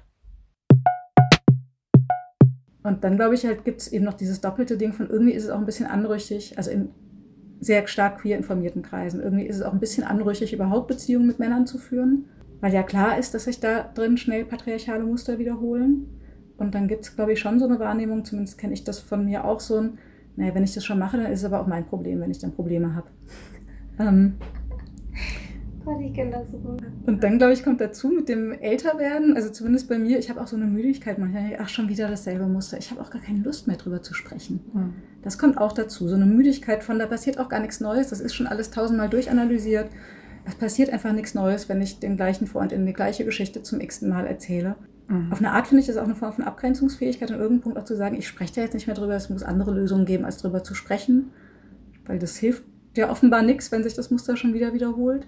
Und 2.82 3.02
dann 3.02 3.16
glaube 3.16 3.34
ich 3.34 3.46
halt, 3.46 3.64
gibt 3.64 3.80
es 3.80 3.88
eben 3.88 4.04
noch 4.04 4.14
dieses 4.14 4.40
doppelte 4.40 4.76
Ding 4.76 4.92
von 4.92 5.08
irgendwie 5.08 5.32
ist 5.32 5.44
es 5.44 5.50
auch 5.50 5.58
ein 5.58 5.66
bisschen 5.66 5.86
anrüchig, 5.86 6.58
also 6.58 6.70
in 6.70 6.90
sehr 7.60 7.86
stark 7.86 8.20
queer 8.20 8.36
informierten 8.36 8.82
Kreisen, 8.82 9.22
irgendwie 9.22 9.46
ist 9.46 9.56
es 9.56 9.62
auch 9.62 9.72
ein 9.72 9.80
bisschen 9.80 10.04
anrüchig, 10.04 10.52
überhaupt 10.52 10.88
Beziehungen 10.88 11.26
mit 11.26 11.38
Männern 11.38 11.66
zu 11.66 11.78
führen, 11.78 12.26
weil 12.60 12.74
ja 12.74 12.82
klar 12.82 13.18
ist, 13.18 13.32
dass 13.32 13.44
sich 13.44 13.58
da 13.58 13.90
drin 13.94 14.18
schnell 14.18 14.44
patriarchale 14.44 15.04
Muster 15.04 15.38
wiederholen. 15.38 16.20
Und 16.56 16.74
dann 16.74 16.88
gibt 16.88 17.04
es, 17.04 17.16
glaube 17.16 17.32
ich, 17.32 17.40
schon 17.40 17.58
so 17.58 17.66
eine 17.66 17.78
Wahrnehmung, 17.78 18.24
zumindest 18.24 18.58
kenne 18.58 18.74
ich 18.74 18.84
das 18.84 19.00
von 19.00 19.24
mir 19.24 19.44
auch 19.44 19.60
so 19.60 19.78
ein, 19.78 19.98
naja, 20.36 20.54
wenn 20.54 20.64
ich 20.64 20.74
das 20.74 20.84
schon 20.84 20.98
mache, 20.98 21.16
dann 21.16 21.32
ist 21.32 21.40
es 21.40 21.44
aber 21.44 21.60
auch 21.60 21.66
mein 21.66 21.84
Problem, 21.84 22.20
wenn 22.20 22.30
ich 22.30 22.38
dann 22.38 22.52
Probleme 22.52 22.94
habe. 22.94 23.08
ähm, 23.98 24.34
ich 26.00 26.14
kenne 26.14 26.30
das 26.30 26.50
so 26.50 26.58
gut. 26.58 26.82
Und 27.06 27.22
dann, 27.22 27.38
glaube 27.38 27.52
ich, 27.52 27.62
kommt 27.62 27.80
dazu 27.80 28.08
mit 28.08 28.28
dem 28.28 28.52
Älterwerden, 28.52 29.36
also 29.36 29.50
zumindest 29.50 29.88
bei 29.88 29.98
mir, 29.98 30.18
ich 30.18 30.30
habe 30.30 30.40
auch 30.40 30.46
so 30.46 30.56
eine 30.56 30.64
Müdigkeit 30.64 31.18
manchmal, 31.18 31.56
ach, 31.58 31.68
schon 31.68 31.88
wieder 31.88 32.08
dasselbe 32.08 32.46
Muster. 32.46 32.78
Ich 32.78 32.90
habe 32.90 33.00
auch 33.00 33.10
gar 33.10 33.20
keine 33.20 33.40
Lust 33.40 33.66
mehr 33.66 33.76
drüber 33.76 34.02
zu 34.02 34.14
sprechen. 34.14 34.60
Mhm. 34.72 34.94
Das 35.22 35.38
kommt 35.38 35.58
auch 35.58 35.72
dazu. 35.72 36.08
So 36.08 36.14
eine 36.14 36.26
Müdigkeit 36.26 36.82
von, 36.82 36.98
da 36.98 37.06
passiert 37.06 37.38
auch 37.38 37.48
gar 37.48 37.60
nichts 37.60 37.80
Neues, 37.80 38.08
das 38.08 38.20
ist 38.20 38.34
schon 38.34 38.46
alles 38.46 38.70
tausendmal 38.70 39.08
durchanalysiert. 39.08 39.90
Es 40.46 40.54
passiert 40.54 40.90
einfach 40.90 41.12
nichts 41.12 41.34
Neues, 41.34 41.68
wenn 41.68 41.80
ich 41.80 42.00
den 42.00 42.16
gleichen 42.16 42.46
Freund 42.46 42.72
in 42.72 42.86
die 42.86 42.92
gleiche 42.92 43.24
Geschichte 43.24 43.62
zum 43.62 43.80
x 43.80 44.02
Mal 44.02 44.26
erzähle. 44.26 44.76
Mhm. 45.08 45.32
Auf 45.32 45.38
eine 45.38 45.52
Art 45.52 45.66
finde 45.66 45.80
ich 45.80 45.86
das 45.86 45.96
auch 45.96 46.04
eine 46.04 46.14
Form 46.14 46.32
von 46.32 46.44
Abgrenzungsfähigkeit, 46.44 47.30
an 47.30 47.38
irgendeinem 47.38 47.62
Punkt 47.62 47.78
auch 47.78 47.84
zu 47.84 47.96
sagen, 47.96 48.16
ich 48.16 48.26
spreche 48.26 48.54
da 48.54 48.60
jetzt 48.62 48.74
nicht 48.74 48.86
mehr 48.86 48.96
drüber, 48.96 49.14
es 49.14 49.30
muss 49.30 49.42
andere 49.42 49.72
Lösungen 49.72 50.06
geben, 50.06 50.24
als 50.24 50.38
drüber 50.38 50.64
zu 50.64 50.74
sprechen. 50.74 51.30
Weil 52.06 52.18
das 52.18 52.36
hilft 52.36 52.64
ja 52.96 53.10
offenbar 53.10 53.42
nichts, 53.42 53.72
wenn 53.72 53.82
sich 53.82 53.94
das 53.94 54.10
Muster 54.10 54.36
schon 54.36 54.54
wieder 54.54 54.72
wiederholt. 54.72 55.26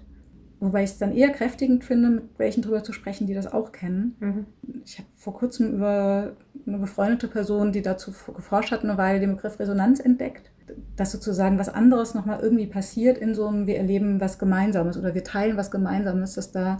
Wobei 0.59 0.83
ich 0.83 0.91
es 0.91 0.97
dann 0.97 1.13
eher 1.13 1.29
kräftigend 1.29 1.83
finde, 1.83 2.09
mit 2.09 2.23
welchen 2.37 2.63
drüber 2.63 2.83
zu 2.83 2.91
sprechen, 2.91 3.27
die 3.27 3.35
das 3.35 3.51
auch 3.51 3.71
kennen. 3.71 4.15
Mhm. 4.19 4.45
Ich 4.83 4.97
habe 4.97 5.07
vor 5.15 5.35
kurzem 5.35 5.75
über 5.75 6.35
eine 6.65 6.79
befreundete 6.79 7.27
Person, 7.27 7.71
die 7.71 7.83
dazu 7.83 8.11
geforscht 8.11 8.71
hat, 8.71 8.83
eine 8.83 8.97
Weile 8.97 9.19
den 9.19 9.35
Begriff 9.35 9.59
Resonanz 9.59 9.99
entdeckt. 9.99 10.49
Dass 10.95 11.11
sozusagen 11.11 11.59
was 11.59 11.69
anderes 11.69 12.15
nochmal 12.15 12.39
irgendwie 12.41 12.65
passiert 12.65 13.19
in 13.19 13.35
so 13.35 13.47
einem, 13.47 13.67
wir 13.67 13.77
erleben 13.77 14.19
was 14.19 14.39
Gemeinsames 14.39 14.97
oder 14.97 15.13
wir 15.13 15.23
teilen 15.23 15.57
was 15.57 15.69
Gemeinsames, 15.69 16.33
dass 16.33 16.51
da 16.51 16.79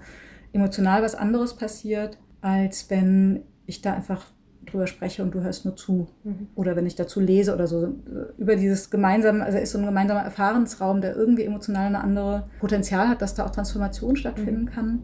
emotional 0.53 1.03
was 1.03 1.13
anderes 1.13 1.55
passiert, 1.55 2.17
als 2.41 2.89
wenn 2.89 3.41
ich 3.65 3.81
da 3.81 3.93
einfach 3.93 4.25
drüber 4.65 4.87
spreche 4.87 5.23
und 5.23 5.33
du 5.33 5.41
hörst 5.41 5.65
nur 5.65 5.75
zu. 5.75 6.07
Mhm. 6.23 6.47
Oder 6.55 6.75
wenn 6.75 6.85
ich 6.85 6.95
dazu 6.95 7.19
lese 7.19 7.53
oder 7.53 7.67
so. 7.67 7.95
Über 8.37 8.55
dieses 8.55 8.89
gemeinsame, 8.89 9.43
also 9.43 9.57
ist 9.57 9.71
so 9.71 9.79
ein 9.79 9.85
gemeinsamer 9.85 10.21
Erfahrensraum, 10.21 11.01
der 11.01 11.15
irgendwie 11.15 11.43
emotional 11.43 11.87
eine 11.87 12.01
andere 12.01 12.49
Potenzial 12.59 13.07
hat, 13.07 13.21
dass 13.21 13.35
da 13.35 13.45
auch 13.45 13.51
Transformation 13.51 14.15
stattfinden 14.15 14.63
mhm. 14.63 14.69
kann. 14.69 14.99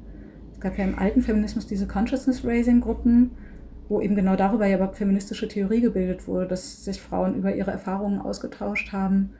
Es 0.54 0.60
gab 0.60 0.78
ja 0.78 0.84
im 0.84 1.00
alten 1.00 1.22
Feminismus 1.22 1.68
diese 1.68 1.88
Consciousness-Raising-Gruppen, 1.88 3.32
wo 3.90 4.02
eben 4.02 4.16
genau 4.16 4.36
darüber 4.36 4.66
ja 4.66 4.78
überhaupt 4.78 4.98
feministische 4.98 5.48
Theorie 5.48 5.82
gebildet 5.82 6.28
wurde, 6.28 6.48
dass 6.48 6.84
sich 6.84 7.02
Frauen 7.02 7.36
über 7.36 7.54
ihre 7.54 7.72
Erfahrungen 7.72 8.20
ausgetauscht 8.20 8.92
haben 8.92 9.32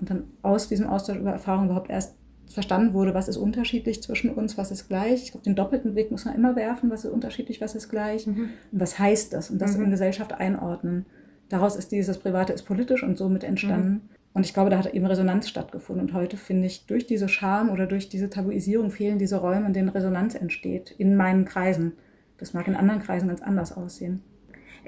und 0.00 0.10
dann 0.10 0.24
aus 0.42 0.68
diesem 0.68 0.86
Austausch 0.86 1.18
über 1.18 1.32
Erfahrungen 1.32 1.66
überhaupt 1.66 1.90
erst 1.90 2.17
verstanden 2.54 2.94
wurde, 2.94 3.14
was 3.14 3.28
ist 3.28 3.36
unterschiedlich 3.36 4.02
zwischen 4.02 4.30
uns, 4.30 4.56
was 4.56 4.70
ist 4.70 4.88
gleich. 4.88 5.24
Ich 5.24 5.30
glaube, 5.32 5.44
den 5.44 5.54
doppelten 5.54 5.94
Blick 5.94 6.10
muss 6.10 6.24
man 6.24 6.34
immer 6.34 6.56
werfen, 6.56 6.90
was 6.90 7.04
ist 7.04 7.12
unterschiedlich, 7.12 7.60
was 7.60 7.74
ist 7.74 7.88
gleich. 7.88 8.26
Mhm. 8.26 8.50
Und 8.72 8.80
was 8.80 8.98
heißt 8.98 9.32
das? 9.32 9.50
Und 9.50 9.60
das 9.60 9.76
mhm. 9.76 9.84
in 9.84 9.90
Gesellschaft 9.90 10.32
einordnen. 10.32 11.06
Daraus 11.48 11.76
ist 11.76 11.92
dieses 11.92 12.18
Private 12.18 12.52
ist 12.52 12.62
politisch 12.62 13.02
und 13.02 13.16
somit 13.16 13.44
entstanden. 13.44 13.90
Mhm. 13.90 14.00
Und 14.34 14.46
ich 14.46 14.54
glaube, 14.54 14.70
da 14.70 14.78
hat 14.78 14.92
eben 14.94 15.06
Resonanz 15.06 15.48
stattgefunden. 15.48 16.06
Und 16.06 16.14
heute 16.14 16.36
finde 16.36 16.66
ich, 16.66 16.86
durch 16.86 17.06
diese 17.06 17.28
Scham 17.28 17.70
oder 17.70 17.86
durch 17.86 18.08
diese 18.08 18.30
Tabuisierung 18.30 18.90
fehlen 18.90 19.18
diese 19.18 19.36
Räume, 19.36 19.66
in 19.66 19.72
denen 19.72 19.88
Resonanz 19.88 20.34
entsteht, 20.34 20.94
in 20.96 21.16
meinen 21.16 21.44
Kreisen. 21.44 21.92
Das 22.36 22.54
mag 22.54 22.68
in 22.68 22.76
anderen 22.76 23.02
Kreisen 23.02 23.28
ganz 23.28 23.42
anders 23.42 23.76
aussehen. 23.76 24.22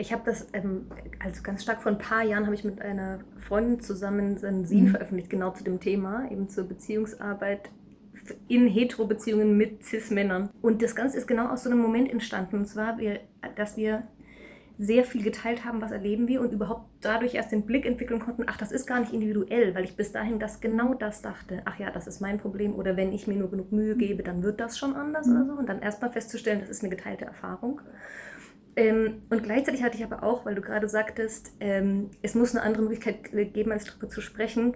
Ich 0.01 0.15
habe 0.15 0.23
das, 0.25 0.47
ähm, 0.55 0.87
also 1.23 1.43
ganz 1.43 1.63
stark 1.63 1.83
vor 1.83 1.93
ein 1.93 1.99
paar 1.99 2.23
Jahren 2.25 2.47
habe 2.47 2.55
ich 2.55 2.65
mit 2.65 2.81
einer 2.81 3.21
Freundin 3.37 3.81
zusammen 3.81 4.39
ein 4.43 4.65
Sin 4.65 4.85
mhm. 4.85 4.89
veröffentlicht, 4.89 5.29
genau 5.29 5.51
zu 5.51 5.63
dem 5.63 5.79
Thema, 5.79 6.27
eben 6.31 6.49
zur 6.49 6.65
Beziehungsarbeit 6.65 7.69
in 8.49 8.67
Hetero-Beziehungen 8.67 9.59
mit 9.59 9.85
Cis-Männern. 9.85 10.49
Und 10.63 10.83
das 10.83 10.95
Ganze 10.95 11.19
ist 11.19 11.27
genau 11.27 11.49
aus 11.49 11.65
so 11.65 11.71
einem 11.71 11.81
Moment 11.81 12.11
entstanden. 12.11 12.57
Und 12.57 12.67
zwar, 12.67 12.97
dass 13.57 13.77
wir 13.77 14.05
sehr 14.79 15.05
viel 15.05 15.23
geteilt 15.23 15.67
haben, 15.67 15.83
was 15.83 15.91
erleben 15.91 16.27
wir 16.27 16.41
und 16.41 16.55
überhaupt 16.55 16.87
dadurch 17.03 17.35
erst 17.35 17.53
den 17.53 17.67
Blick 17.67 17.85
entwickeln 17.85 18.21
konnten, 18.21 18.45
ach, 18.47 18.57
das 18.57 18.73
ist 18.73 18.87
gar 18.87 19.01
nicht 19.01 19.13
individuell, 19.13 19.75
weil 19.75 19.85
ich 19.85 19.95
bis 19.95 20.13
dahin 20.13 20.39
das 20.39 20.63
genau 20.63 20.95
das 20.95 21.21
dachte, 21.21 21.61
ach 21.67 21.79
ja, 21.79 21.91
das 21.91 22.07
ist 22.07 22.23
mein 22.23 22.39
Problem 22.39 22.75
oder 22.75 22.97
wenn 22.97 23.13
ich 23.13 23.27
mir 23.27 23.37
nur 23.37 23.51
genug 23.51 23.73
Mühe 23.73 23.95
gebe, 23.95 24.23
dann 24.23 24.43
wird 24.43 24.59
das 24.59 24.79
schon 24.79 24.95
anders 24.95 25.27
mhm. 25.27 25.37
oder 25.37 25.47
so 25.47 25.53
und 25.53 25.69
dann 25.69 25.83
erstmal 25.83 26.11
festzustellen, 26.11 26.61
das 26.61 26.71
ist 26.71 26.83
eine 26.83 26.89
geteilte 26.89 27.27
Erfahrung. 27.27 27.83
Ähm, 28.77 29.23
und 29.31 29.43
gleichzeitig 29.43 29.83
hatte 29.83 29.97
ich 29.97 30.05
aber 30.05 30.23
auch, 30.23 30.45
weil 30.47 30.55
du 30.55 30.63
gerade 30.63 30.89
sagtest, 30.89 31.53
ähm, 31.61 32.11
es 32.23 32.35
muss 32.35 32.55
eine 32.55 32.63
andere 32.63 32.83
Möglichkeit 32.83 33.33
geben, 33.53 33.73
als 33.73 33.85
darüber 33.85 34.09
zu 34.09 34.21
sprechen. 34.21 34.75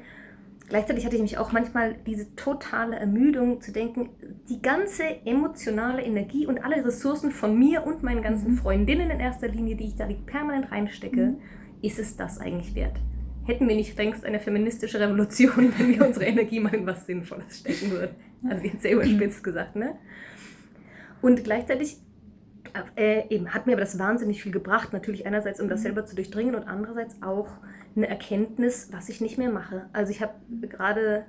Gleichzeitig 0.68 1.04
hatte 1.04 1.16
ich 1.16 1.22
mich 1.22 1.38
auch 1.38 1.52
manchmal 1.52 1.94
diese 2.06 2.34
totale 2.36 2.96
Ermüdung 2.96 3.60
zu 3.60 3.70
denken, 3.70 4.08
die 4.48 4.62
ganze 4.62 5.04
emotionale 5.26 6.02
Energie 6.02 6.46
und 6.46 6.64
alle 6.64 6.84
Ressourcen 6.84 7.30
von 7.30 7.58
mir 7.58 7.86
und 7.86 8.02
meinen 8.02 8.22
ganzen 8.22 8.52
mhm. 8.52 8.56
Freundinnen 8.56 9.10
in 9.10 9.20
erster 9.20 9.48
Linie, 9.48 9.76
die 9.76 9.88
ich 9.88 9.96
da 9.96 10.08
permanent 10.26 10.72
reinstecke, 10.72 11.26
mhm. 11.26 11.36
ist 11.82 11.98
es 11.98 12.16
das 12.16 12.38
eigentlich 12.38 12.74
wert? 12.74 12.96
Hätten 13.44 13.68
wir 13.68 13.76
nicht 13.76 13.96
längst 13.98 14.24
eine 14.24 14.40
feministische 14.40 14.98
Revolution, 14.98 15.72
wenn 15.76 15.90
wir 15.90 16.06
unsere 16.06 16.24
Energie 16.24 16.60
mal 16.60 16.74
in 16.74 16.86
was 16.86 17.04
Sinnvolles 17.04 17.58
stecken 17.58 17.90
würden? 17.90 18.14
Also 18.48 18.64
jetzt 18.64 18.82
sehr 18.82 18.92
überspitzt 18.92 19.44
gesagt, 19.44 19.76
ne? 19.76 19.96
Und 21.20 21.44
gleichzeitig 21.44 21.98
äh, 22.96 23.28
eben 23.28 23.54
hat 23.54 23.66
mir 23.66 23.72
aber 23.72 23.80
das 23.80 23.98
wahnsinnig 23.98 24.42
viel 24.42 24.52
gebracht. 24.52 24.92
Natürlich 24.92 25.26
einerseits, 25.26 25.60
um 25.60 25.68
das 25.68 25.80
mhm. 25.80 25.84
selber 25.84 26.06
zu 26.06 26.16
durchdringen 26.16 26.54
und 26.54 26.64
andererseits 26.64 27.22
auch 27.22 27.48
eine 27.96 28.08
Erkenntnis, 28.08 28.88
was 28.92 29.08
ich 29.08 29.20
nicht 29.20 29.38
mehr 29.38 29.50
mache. 29.50 29.88
Also 29.92 30.10
ich 30.10 30.20
habe 30.20 30.34
gerade 30.62 31.26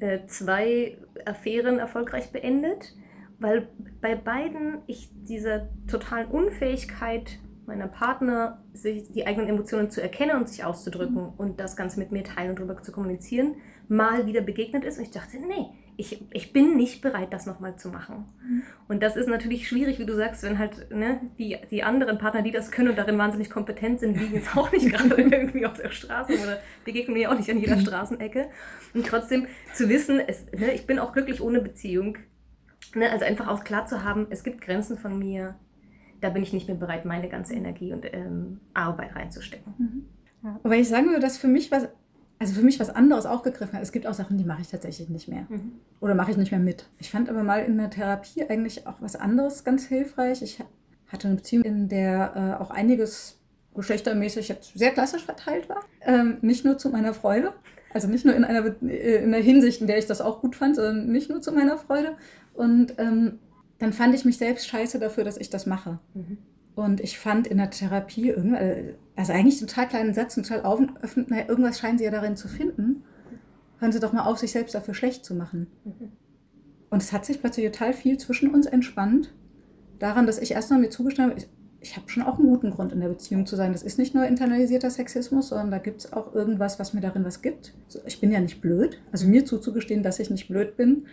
äh, 0.00 0.26
zwei 0.26 0.98
Affären 1.24 1.78
erfolgreich 1.78 2.30
beendet, 2.30 2.94
weil 3.38 3.68
bei 4.00 4.14
beiden 4.14 4.78
ich 4.86 5.10
dieser 5.12 5.68
totalen 5.86 6.28
Unfähigkeit 6.28 7.38
meiner 7.66 7.86
Partner, 7.86 8.62
sich 8.72 9.12
die 9.12 9.26
eigenen 9.26 9.48
Emotionen 9.48 9.90
zu 9.90 10.02
erkennen 10.02 10.36
und 10.36 10.48
sich 10.48 10.64
auszudrücken 10.64 11.22
mhm. 11.22 11.32
und 11.36 11.60
das 11.60 11.76
Ganze 11.76 11.98
mit 11.98 12.10
mir 12.10 12.24
teilen 12.24 12.50
und 12.50 12.58
darüber 12.58 12.82
zu 12.82 12.92
kommunizieren, 12.92 13.56
mal 13.88 14.26
wieder 14.26 14.40
begegnet 14.40 14.84
ist. 14.84 14.98
Und 14.98 15.04
ich 15.04 15.10
dachte, 15.10 15.36
nee, 15.36 15.66
ich, 16.00 16.24
ich 16.30 16.52
bin 16.52 16.76
nicht 16.76 17.02
bereit, 17.02 17.32
das 17.32 17.44
nochmal 17.44 17.76
zu 17.76 17.88
machen. 17.88 18.26
Mhm. 18.40 18.62
Und 18.86 19.02
das 19.02 19.16
ist 19.16 19.28
natürlich 19.28 19.66
schwierig, 19.66 19.98
wie 19.98 20.06
du 20.06 20.14
sagst, 20.14 20.44
wenn 20.44 20.56
halt 20.56 20.92
ne, 20.92 21.20
die, 21.38 21.58
die 21.72 21.82
anderen 21.82 22.18
Partner, 22.18 22.42
die 22.42 22.52
das 22.52 22.70
können 22.70 22.90
und 22.90 22.96
darin 22.96 23.18
wahnsinnig 23.18 23.50
kompetent 23.50 23.98
sind, 23.98 24.16
liegen 24.16 24.36
jetzt 24.36 24.56
auch 24.56 24.70
nicht 24.70 24.88
gerade 24.92 25.20
irgendwie 25.20 25.66
auf 25.66 25.74
der 25.74 25.90
Straße 25.90 26.34
oder 26.34 26.60
begegnen 26.84 27.14
mir 27.14 27.32
auch 27.32 27.36
nicht 27.36 27.50
an 27.50 27.58
jeder 27.58 27.74
mhm. 27.74 27.80
Straßenecke. 27.80 28.48
Und 28.94 29.08
trotzdem 29.08 29.48
zu 29.74 29.88
wissen, 29.88 30.20
es, 30.20 30.46
ne, 30.52 30.72
ich 30.72 30.86
bin 30.86 31.00
auch 31.00 31.12
glücklich 31.12 31.42
ohne 31.42 31.60
Beziehung. 31.60 32.16
Ne, 32.94 33.10
also 33.10 33.24
einfach 33.24 33.48
auch 33.48 33.64
klar 33.64 33.86
zu 33.86 34.04
haben, 34.04 34.28
es 34.30 34.44
gibt 34.44 34.60
Grenzen 34.60 34.98
von 34.98 35.18
mir, 35.18 35.56
da 36.20 36.30
bin 36.30 36.44
ich 36.44 36.52
nicht 36.52 36.68
mehr 36.68 36.76
bereit, 36.76 37.06
meine 37.06 37.28
ganze 37.28 37.54
Energie 37.54 37.92
und 37.92 38.06
ähm, 38.14 38.60
Arbeit 38.72 39.16
reinzustecken. 39.16 39.74
Mhm. 39.76 40.04
Ja. 40.44 40.60
Aber 40.62 40.76
ich 40.76 40.88
sagen 40.88 41.06
würde, 41.06 41.20
dass 41.20 41.38
für 41.38 41.48
mich 41.48 41.72
was, 41.72 41.88
also 42.38 42.54
für 42.54 42.62
mich 42.62 42.78
was 42.78 42.90
anderes 42.90 43.26
auch 43.26 43.42
gegriffen 43.42 43.74
hat. 43.74 43.82
Es 43.82 43.92
gibt 43.92 44.06
auch 44.06 44.14
Sachen, 44.14 44.38
die 44.38 44.44
mache 44.44 44.62
ich 44.62 44.68
tatsächlich 44.68 45.08
nicht 45.08 45.28
mehr. 45.28 45.46
Mhm. 45.48 45.72
Oder 46.00 46.14
mache 46.14 46.30
ich 46.30 46.36
nicht 46.36 46.52
mehr 46.52 46.60
mit. 46.60 46.88
Ich 46.98 47.10
fand 47.10 47.28
aber 47.28 47.42
mal 47.42 47.64
in 47.64 47.76
der 47.76 47.90
Therapie 47.90 48.44
eigentlich 48.48 48.86
auch 48.86 49.00
was 49.00 49.16
anderes 49.16 49.64
ganz 49.64 49.86
hilfreich. 49.86 50.42
Ich 50.42 50.62
hatte 51.08 51.26
eine 51.26 51.36
Beziehung, 51.36 51.64
in 51.64 51.88
der 51.88 52.58
äh, 52.58 52.62
auch 52.62 52.70
einiges 52.70 53.38
geschlechtermäßig 53.74 54.48
jetzt 54.48 54.76
sehr 54.76 54.90
klassisch 54.90 55.24
verteilt 55.24 55.68
war. 55.68 55.80
Ähm, 56.02 56.38
nicht 56.40 56.64
nur 56.64 56.78
zu 56.78 56.90
meiner 56.90 57.14
Freude. 57.14 57.52
Also 57.92 58.06
nicht 58.06 58.24
nur 58.24 58.34
in 58.34 58.44
einer, 58.44 58.66
äh, 58.82 59.22
in 59.22 59.34
einer 59.34 59.42
Hinsicht, 59.42 59.80
in 59.80 59.86
der 59.86 59.98
ich 59.98 60.06
das 60.06 60.20
auch 60.20 60.40
gut 60.40 60.56
fand, 60.56 60.76
sondern 60.76 61.10
nicht 61.10 61.30
nur 61.30 61.40
zu 61.40 61.52
meiner 61.52 61.78
Freude. 61.78 62.16
Und 62.54 62.94
ähm, 62.98 63.38
dann 63.78 63.92
fand 63.92 64.14
ich 64.14 64.24
mich 64.24 64.38
selbst 64.38 64.68
scheiße 64.68 64.98
dafür, 64.98 65.24
dass 65.24 65.38
ich 65.38 65.50
das 65.50 65.66
mache. 65.66 65.98
Mhm. 66.14 66.38
Und 66.78 67.00
ich 67.00 67.18
fand 67.18 67.48
in 67.48 67.56
der 67.56 67.70
Therapie, 67.70 68.32
also 69.16 69.32
eigentlich 69.32 69.58
total 69.58 69.88
kleinen 69.88 70.14
Sätzen, 70.14 70.44
total 70.44 70.62
öffnet, 71.02 71.28
irgendwas 71.48 71.80
scheinen 71.80 71.98
sie 71.98 72.04
ja 72.04 72.12
darin 72.12 72.36
zu 72.36 72.46
finden. 72.46 73.02
Hören 73.80 73.90
sie 73.90 73.98
doch 73.98 74.12
mal 74.12 74.26
auf, 74.26 74.38
sich 74.38 74.52
selbst 74.52 74.76
dafür 74.76 74.94
schlecht 74.94 75.24
zu 75.24 75.34
machen. 75.34 75.66
Mhm. 75.84 76.12
Und 76.88 77.02
es 77.02 77.12
hat 77.12 77.26
sich 77.26 77.40
plötzlich 77.40 77.66
total 77.72 77.92
viel 77.94 78.16
zwischen 78.16 78.54
uns 78.54 78.66
entspannt, 78.66 79.34
daran, 79.98 80.28
dass 80.28 80.38
ich 80.38 80.52
erstmal 80.52 80.78
mir 80.78 80.90
zugestanden 80.90 81.32
habe, 81.32 81.40
ich, 81.40 81.48
ich 81.80 81.96
habe 81.96 82.08
schon 82.08 82.22
auch 82.22 82.38
einen 82.38 82.48
guten 82.48 82.70
Grund 82.70 82.92
in 82.92 83.00
der 83.00 83.08
Beziehung 83.08 83.44
zu 83.44 83.56
sein. 83.56 83.72
Das 83.72 83.82
ist 83.82 83.98
nicht 83.98 84.14
nur 84.14 84.24
internalisierter 84.24 84.90
Sexismus, 84.90 85.48
sondern 85.48 85.72
da 85.72 85.78
gibt 85.78 86.02
es 86.02 86.12
auch 86.12 86.32
irgendwas, 86.32 86.78
was 86.78 86.94
mir 86.94 87.00
darin 87.00 87.24
was 87.24 87.42
gibt. 87.42 87.74
Ich 88.06 88.20
bin 88.20 88.30
ja 88.30 88.38
nicht 88.38 88.60
blöd. 88.60 89.00
Also 89.10 89.26
mir 89.26 89.44
zuzugestehen, 89.44 90.04
dass 90.04 90.20
ich 90.20 90.30
nicht 90.30 90.46
blöd 90.46 90.76
bin. 90.76 91.06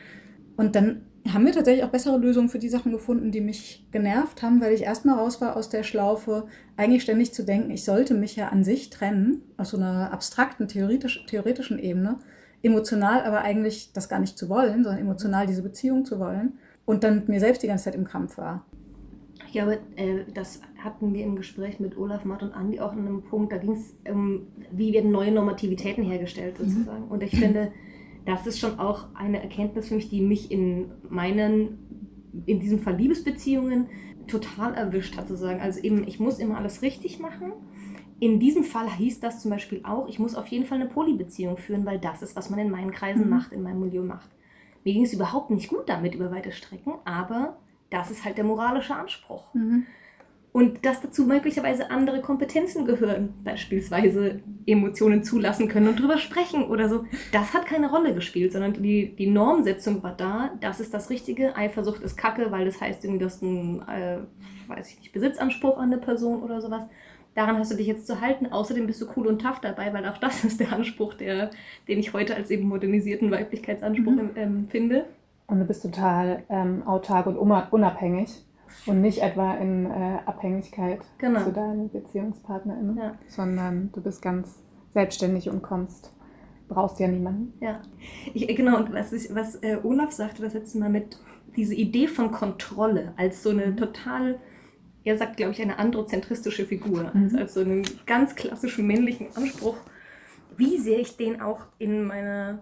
Und 0.57 0.75
dann 0.75 1.01
haben 1.31 1.45
wir 1.45 1.53
tatsächlich 1.53 1.83
auch 1.83 1.89
bessere 1.89 2.17
Lösungen 2.17 2.49
für 2.49 2.59
die 2.59 2.69
Sachen 2.69 2.91
gefunden, 2.91 3.31
die 3.31 3.41
mich 3.41 3.85
genervt 3.91 4.43
haben, 4.43 4.61
weil 4.61 4.73
ich 4.73 4.83
erstmal 4.83 5.17
raus 5.17 5.41
war 5.41 5.55
aus 5.55 5.69
der 5.69 5.83
Schlaufe, 5.83 6.47
eigentlich 6.77 7.03
ständig 7.03 7.33
zu 7.33 7.43
denken, 7.43 7.71
ich 7.71 7.83
sollte 7.83 8.13
mich 8.13 8.35
ja 8.35 8.49
an 8.49 8.63
sich 8.63 8.89
trennen, 8.89 9.41
aus 9.57 9.71
so 9.71 9.77
einer 9.77 10.13
abstrakten, 10.13 10.67
theoretisch, 10.67 11.25
theoretischen 11.25 11.79
Ebene, 11.79 12.19
emotional 12.61 13.23
aber 13.23 13.41
eigentlich 13.41 13.91
das 13.93 14.07
gar 14.07 14.19
nicht 14.19 14.37
zu 14.37 14.49
wollen, 14.49 14.83
sondern 14.83 15.01
emotional 15.01 15.47
diese 15.47 15.63
Beziehung 15.63 16.05
zu 16.05 16.19
wollen 16.19 16.59
und 16.85 17.03
dann 17.03 17.15
mit 17.15 17.29
mir 17.29 17.39
selbst 17.39 17.63
die 17.63 17.67
ganze 17.67 17.85
Zeit 17.85 17.95
im 17.95 18.05
Kampf 18.05 18.37
war. 18.37 18.63
Ich 19.47 19.51
glaube, 19.51 19.79
äh, 19.95 20.25
das 20.33 20.61
hatten 20.77 21.13
wir 21.13 21.23
im 21.23 21.35
Gespräch 21.35 21.79
mit 21.79 21.97
Olaf, 21.97 22.25
Matt 22.25 22.43
und 22.43 22.53
Andi 22.53 22.79
auch 22.79 22.91
an 22.91 22.99
einem 22.99 23.23
Punkt, 23.23 23.51
da 23.51 23.57
ging 23.57 23.73
es 23.73 23.95
um, 24.09 24.47
wie 24.71 24.93
werden 24.93 25.11
neue 25.11 25.31
Normativitäten 25.31 26.03
hergestellt 26.03 26.57
sozusagen. 26.57 27.05
Mhm. 27.05 27.11
Und 27.11 27.23
ich 27.23 27.31
finde, 27.37 27.71
das 28.25 28.47
ist 28.47 28.59
schon 28.59 28.79
auch 28.79 29.07
eine 29.13 29.41
Erkenntnis 29.41 29.87
für 29.87 29.95
mich, 29.95 30.09
die 30.09 30.21
mich 30.21 30.51
in 30.51 30.91
meinen, 31.09 31.77
in 32.45 32.59
diesem 32.59 32.79
Fall 32.79 32.95
Liebesbeziehungen 32.95 33.87
total 34.27 34.73
erwischt 34.73 35.17
hat, 35.17 35.27
sozusagen. 35.27 35.61
Also 35.61 35.79
eben, 35.81 36.07
ich 36.07 36.19
muss 36.19 36.39
immer 36.39 36.57
alles 36.57 36.81
richtig 36.81 37.19
machen. 37.19 37.53
In 38.19 38.39
diesem 38.39 38.63
Fall 38.63 38.89
hieß 38.89 39.19
das 39.19 39.41
zum 39.41 39.51
Beispiel 39.51 39.81
auch, 39.83 40.07
ich 40.07 40.19
muss 40.19 40.35
auf 40.35 40.47
jeden 40.47 40.65
Fall 40.65 40.79
eine 40.79 40.89
Polybeziehung 40.89 41.57
führen, 41.57 41.85
weil 41.85 41.99
das 41.99 42.21
ist, 42.21 42.35
was 42.35 42.49
man 42.49 42.59
in 42.59 42.71
meinen 42.71 42.91
Kreisen 42.91 43.25
mhm. 43.25 43.29
macht, 43.29 43.51
in 43.51 43.61
meinem 43.61 43.81
Milieu 43.81 44.03
macht. 44.03 44.29
Mir 44.83 44.93
ging 44.93 45.03
es 45.03 45.13
überhaupt 45.13 45.49
nicht 45.49 45.67
gut 45.67 45.87
damit 45.89 46.15
über 46.15 46.31
weite 46.31 46.51
Strecken, 46.51 46.93
aber 47.05 47.57
das 47.89 48.11
ist 48.11 48.23
halt 48.23 48.37
der 48.37 48.45
moralische 48.45 48.95
Anspruch. 48.95 49.53
Mhm. 49.53 49.85
Und 50.55 50.85
dass 50.85 51.01
dazu 51.01 51.25
möglicherweise 51.25 51.91
andere 51.91 52.21
Kompetenzen 52.21 52.85
gehören, 52.85 53.33
beispielsweise 53.43 54.39
Emotionen 54.65 55.21
zulassen 55.21 55.67
können 55.67 55.89
und 55.89 55.99
drüber 55.99 56.17
sprechen 56.17 56.63
oder 56.63 56.87
so. 56.87 57.03
Das 57.33 57.53
hat 57.53 57.65
keine 57.65 57.89
Rolle 57.89 58.13
gespielt, 58.13 58.53
sondern 58.53 58.71
die, 58.81 59.13
die 59.17 59.27
Normsetzung 59.27 60.01
war 60.01 60.13
da, 60.15 60.51
das 60.61 60.79
ist 60.79 60.93
das 60.93 61.09
Richtige. 61.09 61.57
Eifersucht 61.57 62.01
ist 62.01 62.15
Kacke, 62.15 62.53
weil 62.53 62.63
das 62.63 62.79
heißt 62.79 63.03
du 63.03 63.25
hast 63.25 63.43
einen, 63.43 63.81
äh, 63.81 64.19
weiß 64.69 64.91
ich 64.91 64.99
nicht, 65.01 65.11
Besitzanspruch 65.11 65.77
an 65.77 65.91
eine 65.91 65.97
Person 65.97 66.41
oder 66.41 66.61
sowas. 66.61 66.83
Daran 67.33 67.57
hast 67.57 67.73
du 67.73 67.75
dich 67.75 67.87
jetzt 67.87 68.07
zu 68.07 68.21
halten. 68.21 68.45
Außerdem 68.45 68.87
bist 68.87 69.01
du 69.01 69.07
cool 69.17 69.27
und 69.27 69.41
tough 69.41 69.59
dabei, 69.59 69.91
weil 69.91 70.05
auch 70.05 70.19
das 70.19 70.41
ist 70.45 70.61
der 70.61 70.71
Anspruch, 70.71 71.15
der, 71.15 71.49
den 71.89 71.99
ich 71.99 72.13
heute 72.13 72.33
als 72.33 72.49
eben 72.49 72.69
modernisierten 72.69 73.29
Weiblichkeitsanspruch 73.29 74.13
mhm. 74.13 74.29
ähm, 74.37 74.67
finde. 74.69 75.03
Und 75.47 75.59
du 75.59 75.65
bist 75.65 75.81
total 75.81 76.43
ähm, 76.47 76.81
autark 76.87 77.27
und 77.27 77.35
unabhängig. 77.35 78.44
Und 78.85 79.01
nicht 79.01 79.21
etwa 79.21 79.55
in 79.55 79.85
äh, 79.85 80.19
Abhängigkeit 80.25 80.99
genau. 81.17 81.43
zu 81.43 81.51
deinen 81.51 81.89
BeziehungspartnerInnen, 81.89 82.97
ja. 82.97 83.15
sondern 83.27 83.91
du 83.91 84.01
bist 84.01 84.21
ganz 84.21 84.59
selbstständig 84.93 85.49
und 85.49 85.61
kommst, 85.61 86.11
brauchst 86.67 86.99
ja 86.99 87.07
niemanden. 87.07 87.53
Ja, 87.61 87.81
ich, 88.33 88.47
genau. 88.55 88.77
Und 88.77 88.93
was, 88.93 89.11
ich, 89.11 89.33
was 89.33 89.55
äh, 89.63 89.77
Olaf 89.83 90.11
sagte 90.11 90.41
das 90.41 90.53
letzte 90.53 90.79
Mal 90.79 90.89
mit 90.89 91.17
diese 91.55 91.75
Idee 91.75 92.07
von 92.07 92.31
Kontrolle 92.31 93.13
als 93.17 93.43
so 93.43 93.49
eine 93.49 93.67
mhm. 93.67 93.77
total, 93.77 94.39
er 95.03 95.17
sagt, 95.17 95.37
glaube 95.37 95.53
ich, 95.53 95.61
eine 95.61 95.79
androzentristische 95.79 96.65
Figur, 96.65 97.11
mhm. 97.13 97.23
also 97.23 97.37
als 97.37 97.53
so 97.53 97.61
einen 97.61 97.83
ganz 98.05 98.35
klassischen 98.35 98.87
männlichen 98.87 99.27
Anspruch. 99.35 99.77
Wie 100.57 100.77
sehr 100.77 100.99
ich 100.99 101.17
den 101.17 101.41
auch 101.41 101.61
in 101.79 102.05
meiner, 102.05 102.59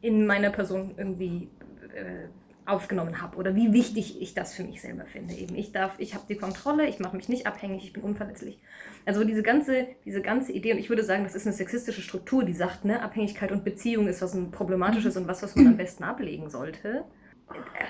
in 0.00 0.26
meiner 0.26 0.50
Person 0.50 0.94
irgendwie 0.96 1.50
äh, 1.94 2.28
aufgenommen 2.66 3.22
habe 3.22 3.36
oder 3.36 3.54
wie 3.54 3.72
wichtig 3.72 4.20
ich 4.20 4.34
das 4.34 4.54
für 4.54 4.64
mich 4.64 4.80
selber 4.80 5.06
finde. 5.06 5.34
Eben 5.34 5.54
ich 5.54 5.72
darf, 5.72 5.94
ich 5.98 6.14
habe 6.14 6.24
die 6.28 6.36
Kontrolle, 6.36 6.86
ich 6.86 6.98
mache 6.98 7.16
mich 7.16 7.28
nicht 7.28 7.46
abhängig, 7.46 7.84
ich 7.84 7.92
bin 7.92 8.02
unverletzlich. 8.02 8.58
Also 9.04 9.24
diese 9.24 9.42
ganze, 9.42 9.86
diese 10.04 10.20
ganze 10.20 10.52
Idee 10.52 10.72
und 10.72 10.78
ich 10.78 10.88
würde 10.88 11.04
sagen, 11.04 11.24
das 11.24 11.34
ist 11.34 11.46
eine 11.46 11.54
sexistische 11.54 12.02
Struktur, 12.02 12.44
die 12.44 12.52
sagt, 12.52 12.84
ne, 12.84 13.02
Abhängigkeit 13.02 13.52
und 13.52 13.64
Beziehung 13.64 14.08
ist 14.08 14.20
was 14.20 14.34
ein 14.34 14.50
problematisches 14.50 15.16
und 15.16 15.28
was, 15.28 15.42
was 15.42 15.54
man 15.54 15.68
am 15.68 15.76
besten 15.76 16.04
ablegen 16.04 16.50
sollte. 16.50 17.04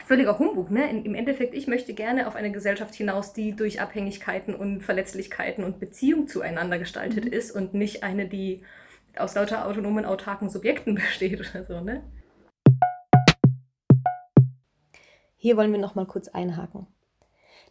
Völliger 0.05 0.39
Humbug, 0.39 0.71
ne? 0.71 0.91
Im 0.91 1.15
Endeffekt, 1.15 1.55
ich 1.55 1.67
möchte 1.67 1.95
gerne 1.95 2.29
auf 2.29 2.37
eine 2.37 2.53
Gesellschaft 2.53 2.95
hinaus, 2.95 3.33
die 3.33 3.57
durch 3.57 3.81
Abhängigkeiten 3.81 4.55
und 4.55 4.83
Verletzlichkeiten 4.83 5.65
und 5.65 5.81
Beziehung 5.81 6.29
zueinander 6.29 6.79
gestaltet 6.79 7.25
mhm. 7.25 7.33
ist 7.33 7.51
und 7.53 7.73
nicht 7.73 8.03
eine, 8.03 8.29
die 8.29 8.62
aus 9.17 9.35
lauter 9.35 9.67
autonomen, 9.67 10.05
autarken 10.05 10.51
Subjekten 10.51 10.95
besteht 10.97 11.41
oder 11.41 11.65
so, 11.65 11.81
ne? 11.81 12.03
Hier 15.37 15.57
wollen 15.57 15.72
wir 15.72 15.79
noch 15.79 15.94
mal 15.94 16.07
kurz 16.07 16.29
einhaken. 16.29 16.87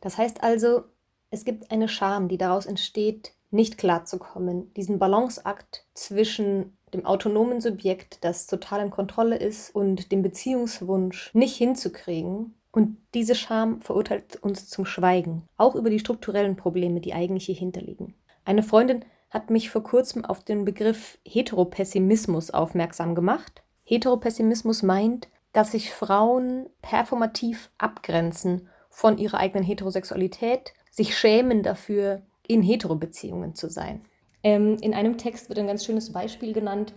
Das 0.02 0.18
heißt 0.18 0.44
also, 0.44 0.84
es 1.32 1.46
gibt 1.46 1.72
eine 1.72 1.90
Scham, 1.90 2.28
die 2.28 2.38
daraus 2.38 2.66
entsteht, 2.66 3.34
nicht 3.52 3.78
klarzukommen, 3.78 4.74
diesen 4.74 5.00
Balanceakt 5.00 5.86
zwischen 5.94 6.78
dem 6.94 7.06
autonomen 7.06 7.62
Subjekt, 7.62 8.24
das 8.24 8.48
total 8.48 8.82
in 8.82 8.92
Kontrolle 8.92 9.38
ist, 9.38 9.74
und 9.74 10.12
dem 10.12 10.22
Beziehungswunsch 10.22 11.32
nicht 11.34 11.56
hinzukriegen. 11.56 12.54
Und 12.72 12.98
diese 13.14 13.36
Scham 13.36 13.82
verurteilt 13.82 14.38
uns 14.42 14.68
zum 14.68 14.86
Schweigen, 14.86 15.44
auch 15.58 15.76
über 15.76 15.90
die 15.90 16.00
strukturellen 16.00 16.56
Probleme, 16.56 17.00
die 17.00 17.14
eigentlich 17.14 17.46
hier 17.46 17.56
hinterliegen. 17.56 18.14
Eine 18.44 18.64
Freundin 18.64 19.06
hat 19.30 19.50
mich 19.50 19.70
vor 19.70 19.84
kurzem 19.84 20.24
auf 20.24 20.44
den 20.44 20.66
Begriff 20.66 21.18
Heteropessimismus 21.26 22.52
aufmerksam 22.52 23.16
gemacht. 23.16 23.64
Heteropessimismus 23.84 24.84
meint, 24.84 25.28
dass 25.56 25.72
sich 25.72 25.94
Frauen 25.94 26.68
performativ 26.82 27.70
abgrenzen 27.78 28.68
von 28.90 29.18
ihrer 29.18 29.38
eigenen 29.38 29.64
Heterosexualität, 29.64 30.74
sich 30.92 31.18
schämen 31.18 31.64
dafür, 31.64 32.24
in 32.46 32.62
Heterobeziehungen 32.62 33.56
zu 33.56 33.70
sein. 33.70 34.02
Ähm, 34.44 34.78
in 34.82 34.94
einem 34.94 35.18
Text 35.18 35.48
wird 35.48 35.58
ein 35.58 35.68
ganz 35.68 35.86
schönes 35.86 36.12
Beispiel 36.12 36.52
genannt, 36.52 36.94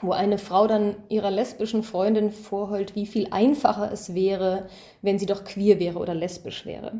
wo 0.00 0.12
eine 0.12 0.38
Frau 0.38 0.66
dann 0.66 0.96
ihrer 1.10 1.30
lesbischen 1.30 1.82
Freundin 1.82 2.32
vorheult, 2.32 2.96
wie 2.96 3.06
viel 3.06 3.28
einfacher 3.30 3.92
es 3.92 4.14
wäre, 4.14 4.66
wenn 5.02 5.18
sie 5.18 5.26
doch 5.26 5.44
queer 5.44 5.78
wäre 5.78 5.98
oder 5.98 6.14
lesbisch 6.14 6.64
wäre. 6.64 6.94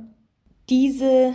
Diese 0.68 1.34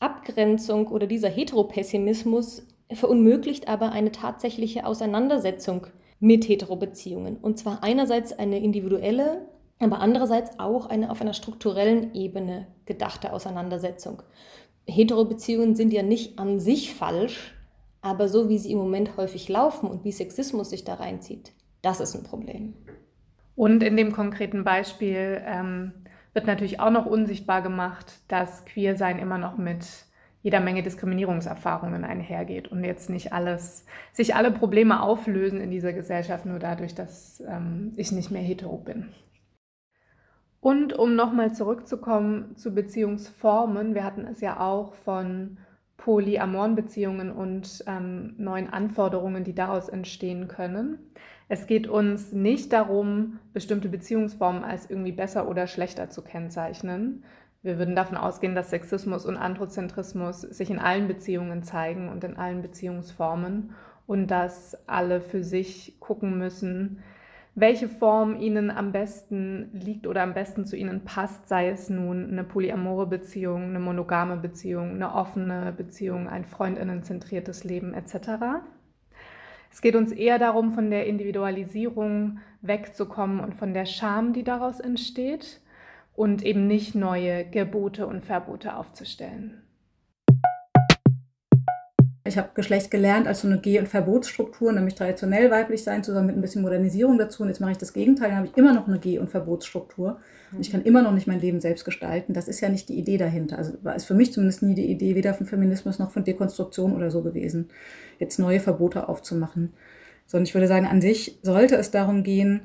Abgrenzung 0.00 0.88
oder 0.88 1.06
dieser 1.06 1.28
Heteropessimismus 1.28 2.66
verunmöglicht 2.90 3.68
aber 3.68 3.92
eine 3.92 4.10
tatsächliche 4.10 4.86
Auseinandersetzung 4.86 5.86
mit 6.26 6.48
Heterobeziehungen. 6.48 7.36
Und 7.36 7.58
zwar 7.58 7.82
einerseits 7.82 8.32
eine 8.32 8.58
individuelle 8.58 9.46
aber 9.78 10.00
andererseits 10.00 10.58
auch 10.58 10.86
eine 10.86 11.10
auf 11.10 11.20
einer 11.20 11.34
strukturellen 11.34 12.14
Ebene 12.14 12.66
gedachte 12.86 13.32
Auseinandersetzung. 13.32 14.22
Hetero-Beziehungen 14.86 15.74
sind 15.74 15.92
ja 15.92 16.02
nicht 16.02 16.38
an 16.38 16.60
sich 16.60 16.94
falsch, 16.94 17.54
aber 18.00 18.28
so 18.28 18.48
wie 18.48 18.58
sie 18.58 18.72
im 18.72 18.78
Moment 18.78 19.16
häufig 19.16 19.48
laufen 19.48 19.88
und 19.88 20.04
wie 20.04 20.12
Sexismus 20.12 20.70
sich 20.70 20.84
da 20.84 20.94
reinzieht, 20.94 21.52
das 21.82 22.00
ist 22.00 22.14
ein 22.14 22.22
Problem. 22.22 22.74
Und 23.54 23.82
in 23.82 23.96
dem 23.96 24.12
konkreten 24.12 24.64
Beispiel 24.64 25.42
ähm, 25.44 25.92
wird 26.32 26.46
natürlich 26.46 26.78
auch 26.78 26.90
noch 26.90 27.06
unsichtbar 27.06 27.62
gemacht, 27.62 28.20
dass 28.28 28.64
Queersein 28.64 29.18
immer 29.18 29.38
noch 29.38 29.58
mit 29.58 29.84
jeder 30.46 30.60
Menge 30.60 30.84
Diskriminierungserfahrungen 30.84 32.04
einhergeht 32.04 32.68
und 32.68 32.84
jetzt 32.84 33.10
nicht 33.10 33.32
alles, 33.32 33.84
sich 34.12 34.36
alle 34.36 34.52
Probleme 34.52 35.02
auflösen 35.02 35.60
in 35.60 35.72
dieser 35.72 35.92
Gesellschaft 35.92 36.46
nur 36.46 36.60
dadurch, 36.60 36.94
dass 36.94 37.42
ähm, 37.48 37.92
ich 37.96 38.12
nicht 38.12 38.30
mehr 38.30 38.42
hetero 38.42 38.76
bin. 38.76 39.08
Und 40.60 40.92
um 40.92 41.16
nochmal 41.16 41.52
zurückzukommen 41.52 42.54
zu 42.54 42.76
Beziehungsformen, 42.76 43.96
wir 43.96 44.04
hatten 44.04 44.24
es 44.24 44.40
ja 44.40 44.60
auch 44.60 44.94
von 44.94 45.58
polyamoren 45.96 46.76
Beziehungen 46.76 47.32
und 47.32 47.82
ähm, 47.88 48.36
neuen 48.38 48.72
Anforderungen, 48.72 49.42
die 49.42 49.54
daraus 49.56 49.88
entstehen 49.88 50.46
können. 50.46 51.00
Es 51.48 51.66
geht 51.66 51.88
uns 51.88 52.30
nicht 52.30 52.72
darum, 52.72 53.40
bestimmte 53.52 53.88
Beziehungsformen 53.88 54.62
als 54.62 54.88
irgendwie 54.88 55.10
besser 55.10 55.48
oder 55.48 55.66
schlechter 55.66 56.08
zu 56.08 56.22
kennzeichnen. 56.22 57.24
Wir 57.66 57.80
würden 57.80 57.96
davon 57.96 58.16
ausgehen, 58.16 58.54
dass 58.54 58.70
Sexismus 58.70 59.26
und 59.26 59.36
Androzentrismus 59.36 60.42
sich 60.42 60.70
in 60.70 60.78
allen 60.78 61.08
Beziehungen 61.08 61.64
zeigen 61.64 62.08
und 62.08 62.22
in 62.22 62.36
allen 62.36 62.62
Beziehungsformen 62.62 63.72
und 64.06 64.28
dass 64.28 64.88
alle 64.88 65.20
für 65.20 65.42
sich 65.42 65.96
gucken 65.98 66.38
müssen, 66.38 67.02
welche 67.56 67.88
Form 67.88 68.40
ihnen 68.40 68.70
am 68.70 68.92
besten 68.92 69.70
liegt 69.72 70.06
oder 70.06 70.22
am 70.22 70.32
besten 70.32 70.64
zu 70.64 70.76
ihnen 70.76 71.02
passt, 71.02 71.48
sei 71.48 71.68
es 71.68 71.90
nun 71.90 72.30
eine 72.30 72.44
polyamore 72.44 73.08
Beziehung, 73.08 73.64
eine 73.64 73.80
monogame 73.80 74.36
Beziehung, 74.36 74.90
eine 74.90 75.12
offene 75.12 75.74
Beziehung, 75.76 76.28
ein 76.28 76.44
freundinnenzentriertes 76.44 77.64
Leben 77.64 77.94
etc. 77.94 78.62
Es 79.72 79.80
geht 79.80 79.96
uns 79.96 80.12
eher 80.12 80.38
darum, 80.38 80.70
von 80.70 80.88
der 80.88 81.06
Individualisierung 81.06 82.38
wegzukommen 82.62 83.40
und 83.40 83.56
von 83.56 83.74
der 83.74 83.86
Scham, 83.86 84.32
die 84.32 84.44
daraus 84.44 84.78
entsteht 84.78 85.60
und 86.16 86.42
eben 86.42 86.66
nicht 86.66 86.94
neue 86.94 87.44
Gebote 87.44 88.06
und 88.06 88.24
Verbote 88.24 88.76
aufzustellen. 88.76 89.62
Ich 92.24 92.36
habe 92.36 92.48
Geschlecht 92.54 92.90
gelernt 92.90 93.28
als 93.28 93.42
so 93.42 93.46
eine 93.48 93.58
Geh- 93.58 93.78
und 93.78 93.86
Verbotsstruktur, 93.86 94.72
nämlich 94.72 94.96
traditionell 94.96 95.48
weiblich 95.52 95.84
sein, 95.84 96.02
zusammen 96.02 96.26
mit 96.26 96.36
ein 96.36 96.40
bisschen 96.40 96.62
Modernisierung 96.62 97.18
dazu. 97.18 97.44
Und 97.44 97.50
jetzt 97.50 97.60
mache 97.60 97.70
ich 97.70 97.78
das 97.78 97.92
Gegenteil, 97.92 98.30
dann 98.30 98.38
habe 98.38 98.48
ich 98.48 98.56
immer 98.56 98.72
noch 98.74 98.88
eine 98.88 98.98
Geh- 98.98 99.20
und 99.20 99.30
Verbotsstruktur. 99.30 100.18
Und 100.50 100.60
ich 100.60 100.72
kann 100.72 100.82
immer 100.82 101.02
noch 101.02 101.12
nicht 101.12 101.28
mein 101.28 101.40
Leben 101.40 101.60
selbst 101.60 101.84
gestalten. 101.84 102.32
Das 102.32 102.48
ist 102.48 102.60
ja 102.60 102.68
nicht 102.68 102.88
die 102.88 102.98
Idee 102.98 103.16
dahinter. 103.16 103.58
Also 103.58 103.74
war 103.82 103.94
es 103.94 104.04
für 104.04 104.14
mich 104.14 104.32
zumindest 104.32 104.62
nie 104.64 104.74
die 104.74 104.90
Idee, 104.90 105.14
weder 105.14 105.34
von 105.34 105.46
Feminismus 105.46 106.00
noch 106.00 106.10
von 106.10 106.24
Dekonstruktion 106.24 106.96
oder 106.96 107.12
so 107.12 107.22
gewesen, 107.22 107.68
jetzt 108.18 108.40
neue 108.40 108.58
Verbote 108.58 109.08
aufzumachen. 109.08 109.72
Sondern 110.26 110.46
ich 110.46 110.54
würde 110.54 110.66
sagen, 110.66 110.86
an 110.86 111.00
sich 111.00 111.38
sollte 111.42 111.76
es 111.76 111.92
darum 111.92 112.24
gehen, 112.24 112.62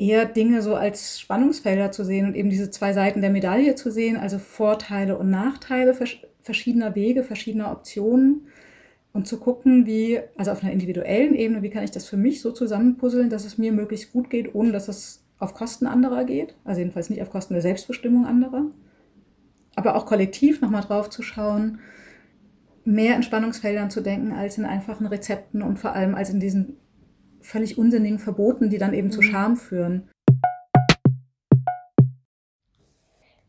eher 0.00 0.24
Dinge 0.24 0.62
so 0.62 0.74
als 0.74 1.20
Spannungsfelder 1.20 1.92
zu 1.92 2.04
sehen 2.04 2.26
und 2.26 2.34
eben 2.34 2.48
diese 2.48 2.70
zwei 2.70 2.94
Seiten 2.94 3.20
der 3.20 3.28
Medaille 3.28 3.74
zu 3.74 3.92
sehen, 3.92 4.16
also 4.16 4.38
Vorteile 4.38 5.18
und 5.18 5.28
Nachteile 5.28 5.94
verschiedener 6.40 6.94
Wege, 6.94 7.22
verschiedener 7.22 7.70
Optionen 7.70 8.46
und 9.12 9.28
zu 9.28 9.38
gucken, 9.38 9.84
wie, 9.84 10.18
also 10.38 10.52
auf 10.52 10.62
einer 10.62 10.72
individuellen 10.72 11.34
Ebene, 11.34 11.62
wie 11.62 11.68
kann 11.68 11.84
ich 11.84 11.90
das 11.90 12.06
für 12.06 12.16
mich 12.16 12.40
so 12.40 12.50
zusammenpuzzeln, 12.50 13.28
dass 13.28 13.44
es 13.44 13.58
mir 13.58 13.72
möglichst 13.72 14.10
gut 14.10 14.30
geht, 14.30 14.54
ohne 14.54 14.72
dass 14.72 14.88
es 14.88 15.22
auf 15.38 15.52
Kosten 15.52 15.86
anderer 15.86 16.24
geht, 16.24 16.54
also 16.64 16.80
jedenfalls 16.80 17.10
nicht 17.10 17.20
auf 17.20 17.30
Kosten 17.30 17.52
der 17.52 17.62
Selbstbestimmung 17.62 18.24
anderer. 18.24 18.66
Aber 19.76 19.96
auch 19.96 20.06
kollektiv 20.06 20.62
nochmal 20.62 20.82
drauf 20.82 21.10
zu 21.10 21.22
schauen, 21.22 21.78
mehr 22.86 23.16
in 23.16 23.22
Spannungsfeldern 23.22 23.90
zu 23.90 24.00
denken 24.00 24.32
als 24.32 24.56
in 24.56 24.64
einfachen 24.64 25.06
Rezepten 25.06 25.60
und 25.60 25.78
vor 25.78 25.92
allem 25.92 26.14
als 26.14 26.30
in 26.30 26.40
diesen 26.40 26.78
völlig 27.40 27.78
unsinnigen 27.78 28.18
Verboten, 28.18 28.70
die 28.70 28.78
dann 28.78 28.94
eben 28.94 29.08
mhm. 29.08 29.12
zu 29.12 29.22
Scham 29.22 29.56
führen. 29.56 30.08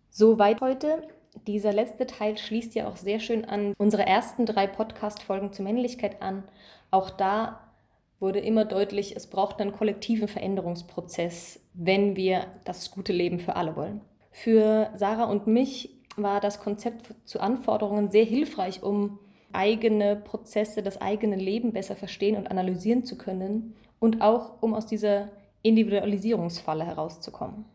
Soweit 0.09 0.61
heute. 0.61 1.03
Dieser 1.47 1.71
letzte 1.71 2.05
Teil 2.05 2.37
schließt 2.37 2.75
ja 2.75 2.87
auch 2.87 2.97
sehr 2.97 3.19
schön 3.19 3.45
an 3.45 3.73
unsere 3.77 4.05
ersten 4.05 4.45
drei 4.45 4.67
Podcast-Folgen 4.67 5.53
zur 5.53 5.63
Männlichkeit 5.63 6.21
an. 6.21 6.43
Auch 6.91 7.09
da 7.09 7.71
wurde 8.19 8.39
immer 8.39 8.65
deutlich, 8.65 9.15
es 9.15 9.27
braucht 9.27 9.61
einen 9.61 9.71
kollektiven 9.71 10.27
Veränderungsprozess, 10.27 11.61
wenn 11.73 12.17
wir 12.17 12.47
das 12.65 12.91
gute 12.91 13.13
Leben 13.13 13.39
für 13.39 13.55
alle 13.55 13.75
wollen. 13.77 14.01
Für 14.31 14.91
Sarah 14.95 15.23
und 15.23 15.47
mich 15.47 15.97
war 16.17 16.41
das 16.41 16.59
Konzept 16.59 17.15
zu 17.23 17.39
Anforderungen 17.39 18.11
sehr 18.11 18.25
hilfreich, 18.25 18.83
um 18.83 19.17
eigene 19.53 20.17
Prozesse, 20.17 20.83
das 20.83 21.01
eigene 21.01 21.37
Leben 21.37 21.71
besser 21.71 21.95
verstehen 21.95 22.35
und 22.35 22.51
analysieren 22.51 23.05
zu 23.05 23.17
können 23.17 23.73
und 24.01 24.21
auch 24.21 24.61
um 24.61 24.73
aus 24.73 24.87
dieser 24.87 25.29
Individualisierungsfalle 25.61 26.83
herauszukommen. 26.83 27.65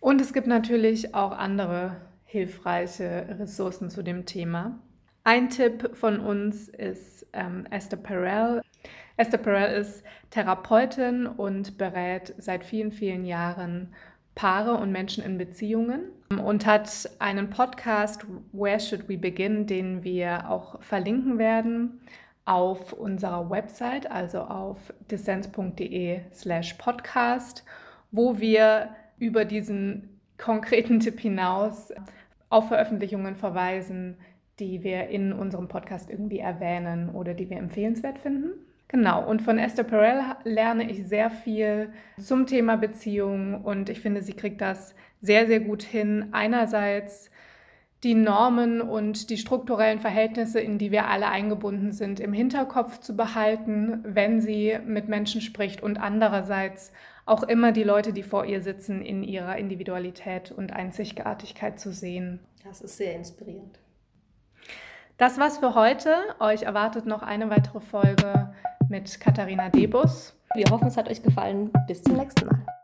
Und 0.00 0.20
es 0.20 0.32
gibt 0.32 0.48
natürlich 0.48 1.14
auch 1.14 1.30
andere 1.30 1.96
hilfreiche 2.24 3.36
Ressourcen 3.38 3.88
zu 3.88 4.02
dem 4.02 4.26
Thema. 4.26 4.80
Ein 5.22 5.48
Tipp 5.48 5.96
von 5.96 6.20
uns 6.20 6.68
ist 6.68 7.26
ähm, 7.32 7.66
Esther 7.70 7.96
Perel. 7.96 8.62
Esther 9.16 9.38
Perel 9.38 9.80
ist 9.80 10.02
Therapeutin 10.30 11.26
und 11.26 11.78
berät 11.78 12.34
seit 12.36 12.64
vielen, 12.64 12.90
vielen 12.92 13.24
Jahren 13.24 13.94
Paare 14.34 14.76
und 14.76 14.92
Menschen 14.92 15.24
in 15.24 15.38
Beziehungen 15.38 16.10
und 16.30 16.66
hat 16.66 17.08
einen 17.20 17.48
Podcast 17.48 18.26
Where 18.52 18.80
Should 18.80 19.08
We 19.08 19.16
Begin, 19.16 19.66
den 19.66 20.02
wir 20.02 20.50
auch 20.50 20.82
verlinken 20.82 21.38
werden 21.38 22.00
auf 22.46 22.92
unserer 22.92 23.50
Website, 23.50 24.10
also 24.10 24.40
auf 24.40 24.78
dissens.de 25.10 26.20
slash 26.32 26.74
podcast, 26.74 27.64
wo 28.10 28.38
wir 28.38 28.90
über 29.18 29.44
diesen 29.44 30.20
konkreten 30.38 31.00
Tipp 31.00 31.20
hinaus 31.20 31.92
auf 32.48 32.68
Veröffentlichungen 32.68 33.36
verweisen, 33.36 34.16
die 34.58 34.82
wir 34.82 35.08
in 35.08 35.32
unserem 35.32 35.68
Podcast 35.68 36.08
irgendwie 36.08 36.38
erwähnen 36.38 37.10
oder 37.10 37.34
die 37.34 37.50
wir 37.50 37.58
empfehlenswert 37.58 38.18
finden. 38.18 38.52
Genau, 38.88 39.28
und 39.28 39.42
von 39.42 39.58
Esther 39.58 39.82
Perel 39.82 40.22
lerne 40.44 40.88
ich 40.88 41.08
sehr 41.08 41.30
viel 41.30 41.90
zum 42.20 42.46
Thema 42.46 42.76
Beziehung 42.76 43.64
und 43.64 43.88
ich 43.88 44.00
finde, 44.00 44.22
sie 44.22 44.34
kriegt 44.34 44.60
das 44.60 44.94
sehr, 45.20 45.48
sehr 45.48 45.58
gut 45.58 45.82
hin. 45.82 46.28
Einerseits 46.30 47.30
die 48.06 48.14
Normen 48.14 48.80
und 48.80 49.30
die 49.30 49.36
strukturellen 49.36 49.98
Verhältnisse, 49.98 50.60
in 50.60 50.78
die 50.78 50.92
wir 50.92 51.08
alle 51.08 51.26
eingebunden 51.26 51.90
sind, 51.90 52.20
im 52.20 52.32
Hinterkopf 52.32 53.00
zu 53.00 53.16
behalten, 53.16 53.98
wenn 54.04 54.40
sie 54.40 54.78
mit 54.86 55.08
Menschen 55.08 55.40
spricht 55.40 55.82
und 55.82 55.96
andererseits 55.96 56.92
auch 57.24 57.42
immer 57.42 57.72
die 57.72 57.82
Leute, 57.82 58.12
die 58.12 58.22
vor 58.22 58.44
ihr 58.44 58.62
sitzen, 58.62 59.02
in 59.02 59.24
ihrer 59.24 59.56
Individualität 59.56 60.52
und 60.52 60.72
Einzigartigkeit 60.72 61.80
zu 61.80 61.92
sehen. 61.92 62.38
Das 62.64 62.80
ist 62.80 62.96
sehr 62.96 63.16
inspirierend. 63.16 63.80
Das 65.16 65.36
war's 65.40 65.58
für 65.58 65.74
heute. 65.74 66.14
Euch 66.38 66.62
erwartet 66.62 67.06
noch 67.06 67.22
eine 67.24 67.50
weitere 67.50 67.80
Folge 67.80 68.54
mit 68.88 69.18
Katharina 69.18 69.68
Debus. 69.68 70.38
Wir 70.54 70.66
hoffen, 70.70 70.86
es 70.86 70.96
hat 70.96 71.08
euch 71.08 71.24
gefallen. 71.24 71.72
Bis 71.88 72.04
zum 72.04 72.14
nächsten 72.14 72.46
Mal. 72.46 72.75